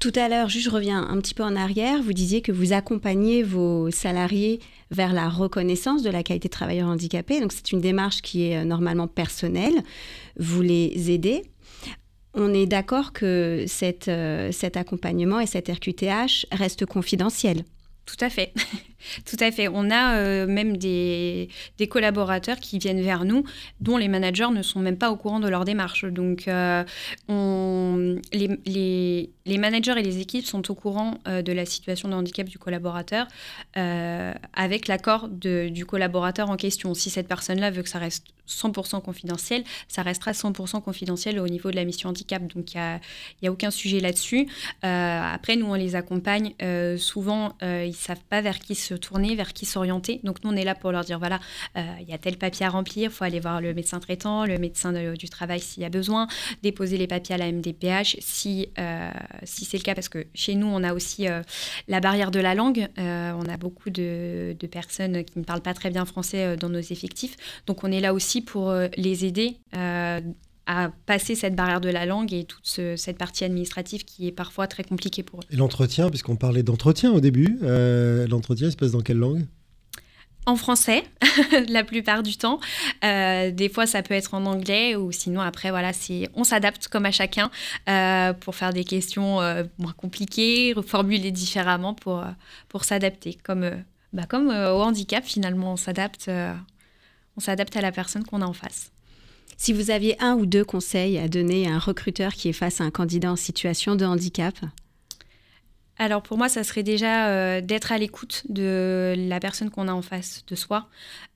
Tout 0.00 0.12
à 0.16 0.28
l'heure, 0.28 0.50
je 0.50 0.68
reviens 0.68 1.02
un 1.02 1.18
petit 1.18 1.32
peu 1.32 1.42
en 1.42 1.56
arrière, 1.56 2.02
vous 2.02 2.12
disiez 2.12 2.42
que 2.42 2.52
vous 2.52 2.74
accompagnez 2.74 3.42
vos 3.42 3.90
salariés 3.90 4.60
vers 4.90 5.14
la 5.14 5.30
reconnaissance 5.30 6.02
de 6.02 6.10
la 6.10 6.22
qualité 6.22 6.48
de 6.48 6.52
travailleur 6.52 6.88
handicapé. 6.88 7.40
Donc 7.40 7.52
c'est 7.52 7.72
une 7.72 7.80
démarche 7.80 8.20
qui 8.20 8.48
est 8.48 8.58
euh, 8.58 8.64
normalement 8.64 9.08
personnelle. 9.08 9.82
Vous 10.38 10.60
les 10.60 11.10
aidez 11.10 11.44
on 12.34 12.52
est 12.52 12.66
d'accord 12.66 13.12
que 13.12 13.64
euh, 14.08 14.52
cet 14.52 14.76
accompagnement 14.76 15.40
et 15.40 15.46
cette 15.46 15.68
RQTH 15.68 16.46
restent 16.52 16.86
confidentiels. 16.86 17.64
Tout 18.06 18.16
à 18.20 18.30
fait. 18.30 18.52
Tout 19.24 19.36
à 19.40 19.50
fait. 19.50 19.68
On 19.68 19.90
a 19.90 20.16
euh, 20.16 20.46
même 20.46 20.76
des, 20.76 21.48
collaborateurs 21.90 22.58
qui 22.58 22.78
viennent 22.78 23.02
vers 23.02 23.24
nous 23.24 23.44
dont 23.80 23.96
les 23.96 24.08
managers 24.08 24.50
ne 24.50 24.62
sont 24.62 24.80
même 24.80 24.96
pas 24.96 25.10
au 25.10 25.16
courant 25.16 25.40
de 25.40 25.48
leur 25.48 25.64
démarche. 25.64 26.04
Donc, 26.04 26.48
euh, 26.48 26.82
les, 28.32 29.58
managers 29.58 29.94
et 29.98 30.02
les 30.02 30.18
équipes 30.20 30.46
sont 30.46 30.70
au 30.70 30.74
courant 30.74 31.18
euh, 31.28 31.42
de 31.42 31.52
la 31.52 31.66
situation 31.66 32.08
de 32.08 32.14
handicap 32.14 32.48
du 32.48 32.58
collaborateur 32.58 33.26
avec 33.74 34.88
l'accord 34.88 35.28
du 35.28 35.86
collaborateur 35.86 36.50
en 36.50 36.56
question. 36.56 36.94
Si 36.94 37.10
cette 37.10 37.28
personne-là 37.28 37.70
veut 37.70 37.82
que 37.82 37.88
ça 37.88 37.98
reste 37.98 38.26
100% 38.48 39.02
confidentiel, 39.02 39.64
ça 39.88 40.02
restera 40.02 40.32
100% 40.32 40.82
confidentiel 40.82 41.38
au 41.38 41.48
niveau 41.48 41.70
de 41.70 41.76
la 41.76 41.84
mission 41.84 42.10
handicap. 42.10 42.42
Donc, 42.54 42.74
il 42.74 42.76
n'y 42.76 42.82
a, 42.82 43.00
a, 43.44 43.50
aucun 43.50 43.70
sujet 43.70 44.00
là-dessus. 44.00 44.46
après, 44.82 45.56
nous, 45.56 45.66
on 45.66 45.74
les 45.74 45.96
accompagne. 45.96 46.54
souvent, 46.98 47.56
ils 47.62 47.88
ne 47.88 47.92
savent 47.92 48.24
pas 48.28 48.40
vers 48.40 48.58
qui 48.58 48.74
se 48.74 48.93
tourner, 48.96 49.34
vers 49.34 49.52
qui 49.52 49.66
s'orienter. 49.66 50.20
Donc 50.24 50.42
nous, 50.44 50.50
on 50.50 50.56
est 50.56 50.64
là 50.64 50.74
pour 50.74 50.92
leur 50.92 51.04
dire, 51.04 51.18
voilà, 51.18 51.40
euh, 51.76 51.82
il 52.00 52.08
y 52.08 52.12
a 52.12 52.18
tel 52.18 52.36
papier 52.36 52.66
à 52.66 52.70
remplir, 52.70 53.10
il 53.10 53.14
faut 53.14 53.24
aller 53.24 53.40
voir 53.40 53.60
le 53.60 53.74
médecin 53.74 54.00
traitant, 54.00 54.44
le 54.44 54.58
médecin 54.58 54.92
du 54.92 55.28
travail 55.28 55.60
s'il 55.60 55.82
y 55.82 55.86
a 55.86 55.90
besoin, 55.90 56.26
déposer 56.62 56.96
les 56.96 57.06
papiers 57.06 57.34
à 57.34 57.38
la 57.38 57.50
MDPH 57.50 58.16
si, 58.20 58.68
euh, 58.78 59.10
si 59.42 59.64
c'est 59.64 59.78
le 59.78 59.82
cas, 59.82 59.94
parce 59.94 60.08
que 60.08 60.26
chez 60.34 60.54
nous, 60.54 60.66
on 60.66 60.82
a 60.82 60.94
aussi 60.94 61.28
euh, 61.28 61.42
la 61.88 62.00
barrière 62.00 62.30
de 62.30 62.40
la 62.40 62.54
langue. 62.54 62.88
on 62.96 63.48
a 63.48 63.56
beaucoup 63.56 63.90
de, 63.90 64.56
personnes 64.70 65.24
qui 65.24 65.38
ne 65.38 65.44
parlent 65.44 65.60
pas 65.60 65.74
très 65.74 65.90
bien 65.90 66.04
français 66.04 66.56
dans 66.56 66.70
nos 66.70 66.80
effectifs. 66.80 67.36
Donc 67.66 67.84
on 67.84 67.92
est 67.92 68.00
là 68.00 68.14
aussi 68.14 68.40
pour 68.40 68.74
les 68.96 69.24
aider 69.24 69.58
à 70.66 70.90
passer 71.06 71.34
cette 71.34 71.54
barrière 71.54 71.80
de 71.80 71.88
la 71.88 72.06
langue 72.06 72.32
et 72.32 72.44
toute 72.44 72.66
cette 72.96 73.18
partie 73.18 73.44
administrative 73.44 74.04
qui 74.04 74.28
est 74.28 74.32
parfois 74.32 74.66
très 74.66 74.84
compliquée 74.84 75.22
pour 75.22 75.40
eux. 75.40 75.44
Et 75.50 75.56
l'entretien, 75.56 76.08
puisqu'on 76.08 76.36
parlait 76.36 76.62
d'entretien 76.62 77.12
au 77.12 77.20
début, 77.20 77.58
euh, 77.62 78.26
l'entretien 78.26 78.70
se 78.70 78.76
passe 78.76 78.92
dans 78.92 79.00
quelle 79.00 79.18
langue? 79.18 79.46
En 80.46 80.56
français, 80.56 81.04
la 81.68 81.84
plupart 81.84 82.22
du 82.22 82.36
temps. 82.36 82.60
Euh, 83.02 83.50
des 83.50 83.70
fois, 83.70 83.86
ça 83.86 84.02
peut 84.02 84.12
être 84.12 84.34
en 84.34 84.44
anglais 84.44 84.94
ou 84.94 85.10
sinon, 85.10 85.40
après, 85.40 85.70
voilà, 85.70 85.92
on 86.34 86.44
s'adapte 86.44 86.88
comme 86.88 87.06
à 87.06 87.10
chacun 87.10 87.50
euh, 87.88 88.34
pour 88.34 88.54
faire 88.54 88.74
des 88.74 88.84
questions 88.84 89.38
moins 89.78 89.94
compliquées, 89.96 90.74
reformuler 90.74 91.30
différemment 91.30 91.94
pour, 91.94 92.22
pour 92.68 92.84
s'adapter. 92.84 93.38
Comme, 93.42 93.70
bah, 94.12 94.24
comme 94.28 94.48
au 94.48 94.82
handicap, 94.82 95.24
finalement, 95.24 95.72
on 95.72 95.76
s'adapte, 95.76 96.30
on 97.36 97.40
s'adapte 97.40 97.74
à 97.76 97.80
la 97.80 97.90
personne 97.90 98.24
qu'on 98.24 98.42
a 98.42 98.46
en 98.46 98.52
face. 98.52 98.93
Si 99.56 99.72
vous 99.72 99.90
aviez 99.90 100.20
un 100.22 100.34
ou 100.34 100.46
deux 100.46 100.64
conseils 100.64 101.18
à 101.18 101.28
donner 101.28 101.68
à 101.68 101.74
un 101.74 101.78
recruteur 101.78 102.32
qui 102.34 102.48
est 102.48 102.52
face 102.52 102.80
à 102.80 102.84
un 102.84 102.90
candidat 102.90 103.32
en 103.32 103.36
situation 103.36 103.96
de 103.96 104.04
handicap? 104.04 104.54
Alors 105.96 106.22
pour 106.22 106.38
moi, 106.38 106.48
ça 106.48 106.64
serait 106.64 106.82
déjà 106.82 107.28
euh, 107.28 107.60
d'être 107.60 107.92
à 107.92 107.98
l'écoute 107.98 108.42
de 108.48 109.14
la 109.16 109.38
personne 109.38 109.70
qu'on 109.70 109.86
a 109.86 109.92
en 109.92 110.02
face 110.02 110.44
de 110.46 110.56
soi, 110.56 110.88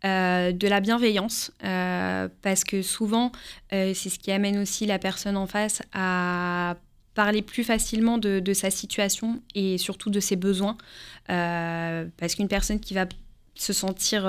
euh, 0.04 0.50
de 0.50 0.66
la 0.66 0.80
bienveillance, 0.80 1.52
euh, 1.64 2.28
parce 2.42 2.64
que 2.64 2.82
souvent, 2.82 3.30
c'est 3.70 3.94
ce 3.94 4.18
qui 4.18 4.32
amène 4.32 4.58
aussi 4.58 4.86
la 4.86 4.98
personne 4.98 5.36
en 5.36 5.46
face 5.46 5.82
à 5.92 6.76
parler 7.14 7.42
plus 7.42 7.64
facilement 7.64 8.18
de, 8.18 8.52
sa 8.52 8.70
situation 8.70 9.42
et 9.54 9.78
surtout 9.78 10.10
de 10.10 10.20
ses 10.20 10.36
besoins. 10.36 10.76
parce 11.26 12.34
qu'une 12.34 12.48
personne 12.48 12.80
qui 12.80 12.94
va 12.94 13.06
se 13.54 13.72
sentir 13.72 14.22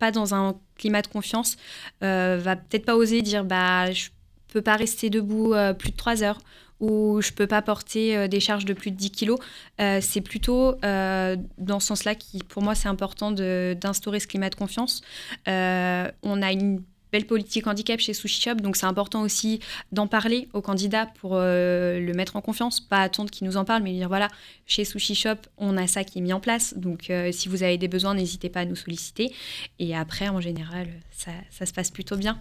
pas 0.00 0.10
dans 0.10 0.34
un 0.34 0.56
climat 0.76 1.02
de 1.02 1.06
confiance 1.06 1.56
va 2.00 2.56
peut-être 2.56 2.84
pas 2.84 2.96
oser 2.96 3.22
dire 3.22 3.44
bah 3.44 3.92
je 3.92 4.08
peux 4.48 4.62
pas 4.62 4.74
rester 4.74 5.10
debout 5.10 5.54
plus 5.78 5.92
de 5.92 5.96
trois 5.96 6.24
heures 6.24 6.40
ou 6.80 7.20
je 7.20 7.32
peux 7.32 7.46
pas 7.46 7.62
porter 7.62 8.16
euh, 8.16 8.28
des 8.28 8.40
charges 8.40 8.64
de 8.64 8.72
plus 8.72 8.90
de 8.90 8.96
10 8.96 9.10
kilos. 9.10 9.38
Euh, 9.80 10.00
c'est 10.00 10.22
plutôt 10.22 10.74
euh, 10.84 11.36
dans 11.58 11.78
ce 11.78 11.88
sens-là 11.88 12.14
qui, 12.14 12.38
pour 12.38 12.62
moi, 12.62 12.74
c'est 12.74 12.88
important 12.88 13.30
d'instaurer 13.30 14.18
ce 14.18 14.26
climat 14.26 14.50
de 14.50 14.54
confiance. 14.54 15.02
on 15.46 16.42
a 16.42 16.52
une 16.52 16.82
belle 17.12 17.26
politique 17.26 17.66
handicap 17.66 18.00
chez 18.00 18.14
Sushi 18.14 18.40
Shop, 18.40 18.56
donc 18.56 18.76
c'est 18.76 18.86
important 18.86 19.22
aussi 19.22 19.60
d'en 19.92 20.06
parler 20.06 20.48
aux 20.52 20.62
candidats 20.62 21.06
pour 21.06 21.36
le 21.36 22.12
mettre 22.14 22.36
en 22.36 22.40
confiance, 22.40 22.80
pas 22.80 23.02
attendre 23.02 23.30
qu'ils 23.30 23.46
nous 23.46 23.56
en 23.56 23.64
parlent, 23.64 23.82
mais 23.82 23.92
dire 23.92 24.08
voilà, 24.08 24.28
chez 24.66 24.84
Sushi 24.84 25.14
Shop, 25.14 25.36
on 25.58 25.76
a 25.76 25.86
ça 25.86 26.04
qui 26.04 26.18
est 26.18 26.22
mis 26.22 26.32
en 26.32 26.40
place, 26.40 26.74
donc 26.76 27.12
si 27.32 27.48
vous 27.48 27.62
avez 27.62 27.78
des 27.78 27.88
besoins, 27.88 28.14
n'hésitez 28.14 28.48
pas 28.48 28.60
à 28.60 28.64
nous 28.64 28.76
solliciter. 28.76 29.32
Et 29.78 29.96
après, 29.96 30.28
en 30.28 30.40
général, 30.40 30.88
ça, 31.10 31.32
ça 31.50 31.66
se 31.66 31.72
passe 31.72 31.90
plutôt 31.90 32.16
bien. 32.16 32.40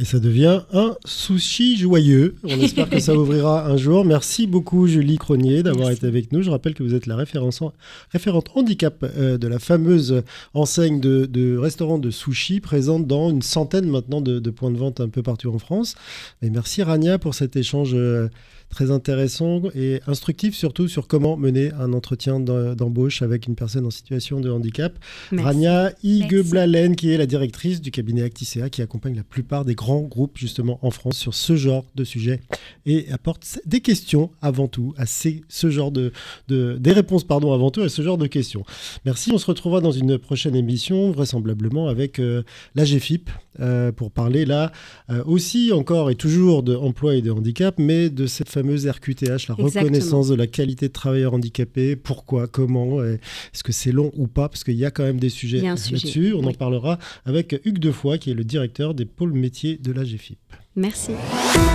Et 0.00 0.04
ça 0.04 0.20
devient 0.20 0.60
un 0.72 0.96
sushi 1.04 1.76
joyeux. 1.76 2.36
On 2.44 2.60
espère 2.60 2.88
que 2.88 3.00
ça 3.00 3.14
ouvrira 3.16 3.66
un 3.66 3.76
jour. 3.76 4.04
Merci 4.04 4.46
beaucoup 4.46 4.86
Julie 4.86 5.18
Cronier 5.18 5.64
d'avoir 5.64 5.90
été 5.90 6.06
avec 6.06 6.30
nous. 6.30 6.42
Je 6.42 6.50
rappelle 6.50 6.74
que 6.74 6.84
vous 6.84 6.94
êtes 6.94 7.06
la 7.06 7.16
référente 7.16 8.48
handicap 8.54 8.94
euh, 9.02 9.38
de 9.38 9.48
la 9.48 9.58
fameuse 9.58 10.22
enseigne 10.54 11.00
de, 11.00 11.56
restaurants 11.58 11.98
de 11.98 12.10
sushi 12.10 12.60
présente 12.60 13.08
dans 13.08 13.30
une 13.30 13.42
centaine 13.42 13.90
maintenant 13.90 14.20
de, 14.20 14.38
de, 14.38 14.50
points 14.50 14.70
de 14.70 14.78
vente 14.78 15.00
un 15.00 15.08
peu 15.08 15.24
partout 15.24 15.52
en 15.52 15.58
France. 15.58 15.96
Et 16.42 16.50
merci 16.50 16.84
Rania 16.84 17.18
pour 17.18 17.34
cet 17.34 17.56
échange 17.56 17.90
euh, 17.94 18.28
très 18.70 18.90
intéressant 18.90 19.62
et 19.74 20.00
instructif 20.06 20.54
surtout 20.54 20.88
sur 20.88 21.06
comment 21.06 21.36
mener 21.36 21.72
un 21.72 21.92
entretien 21.92 22.40
d'embauche 22.40 23.22
avec 23.22 23.46
une 23.46 23.54
personne 23.54 23.86
en 23.86 23.90
situation 23.90 24.40
de 24.40 24.50
handicap. 24.50 24.98
Rania 25.32 25.92
Igeblalen, 26.02 26.96
qui 26.96 27.10
est 27.10 27.16
la 27.16 27.26
directrice 27.26 27.80
du 27.80 27.90
cabinet 27.90 28.22
Acticea, 28.22 28.68
qui 28.70 28.82
accompagne 28.82 29.16
la 29.16 29.24
plupart 29.24 29.64
des 29.64 29.74
grands 29.74 30.02
groupes 30.02 30.36
justement 30.36 30.78
en 30.82 30.90
France 30.90 31.16
sur 31.16 31.34
ce 31.34 31.56
genre 31.56 31.84
de 31.94 32.04
sujet 32.04 32.40
et 32.86 33.10
apporte 33.10 33.58
des 33.66 33.80
questions 33.80 34.30
avant 34.42 34.68
tout 34.68 34.94
à 34.96 35.06
ces, 35.06 35.42
ce 35.48 35.70
genre 35.70 35.92
de, 35.92 36.12
des 36.48 36.92
réponses 36.92 37.24
pardon 37.24 37.52
avant 37.52 37.70
tout 37.70 37.82
à 37.82 37.88
ce 37.88 38.02
genre 38.02 38.18
de 38.18 38.26
questions. 38.26 38.64
Merci, 39.04 39.30
on 39.32 39.38
se 39.38 39.46
retrouvera 39.46 39.80
dans 39.80 39.92
une 39.92 40.18
prochaine 40.18 40.54
émission 40.54 41.10
vraisemblablement 41.10 41.88
avec 41.88 42.18
euh, 42.18 42.42
la 42.74 42.84
GFIP 42.84 43.30
euh, 43.60 43.90
pour 43.92 44.10
parler 44.10 44.44
là 44.44 44.72
euh, 45.10 45.22
aussi 45.24 45.72
encore 45.72 46.10
et 46.10 46.14
toujours 46.14 46.62
de 46.62 46.76
emploi 46.76 47.16
et 47.16 47.22
de 47.22 47.30
handicap, 47.30 47.74
mais 47.78 48.08
de 48.08 48.26
cette 48.26 48.48
fameuse 48.58 48.88
RQTH, 48.88 49.48
la 49.48 49.54
reconnaissance 49.54 50.28
de 50.28 50.34
la 50.34 50.46
qualité 50.46 50.88
de 50.88 50.92
travailleur 50.92 51.34
handicapé. 51.34 51.96
Pourquoi 51.96 52.46
Comment 52.48 53.02
Est-ce 53.02 53.62
que 53.62 53.72
c'est 53.72 53.92
long 53.92 54.10
ou 54.16 54.26
pas? 54.26 54.48
Parce 54.48 54.64
qu'il 54.64 54.74
y 54.74 54.84
a 54.84 54.90
quand 54.90 55.04
même 55.04 55.20
des 55.20 55.28
sujets 55.28 55.60
là-dessus. 55.60 56.34
On 56.34 56.44
en 56.44 56.52
parlera 56.52 56.98
avec 57.24 57.60
Hugues 57.64 57.78
Defoy, 57.78 58.18
qui 58.18 58.30
est 58.30 58.34
le 58.34 58.44
directeur 58.44 58.94
des 58.94 59.04
pôles 59.04 59.32
métiers 59.32 59.76
de 59.76 59.92
la 59.92 60.04
GFIP. 60.04 60.38
Merci. 60.76 61.12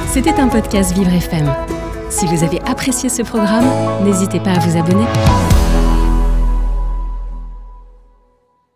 C'était 0.08 0.32
un 0.34 0.48
podcast 0.48 0.94
Vivre 0.96 1.14
FM. 1.14 1.50
Si 2.10 2.26
vous 2.26 2.44
avez 2.44 2.60
apprécié 2.62 3.10
ce 3.10 3.22
programme, 3.22 4.06
n'hésitez 4.06 4.40
pas 4.40 4.52
à 4.52 4.60
vous 4.60 4.78
abonner. 4.78 5.73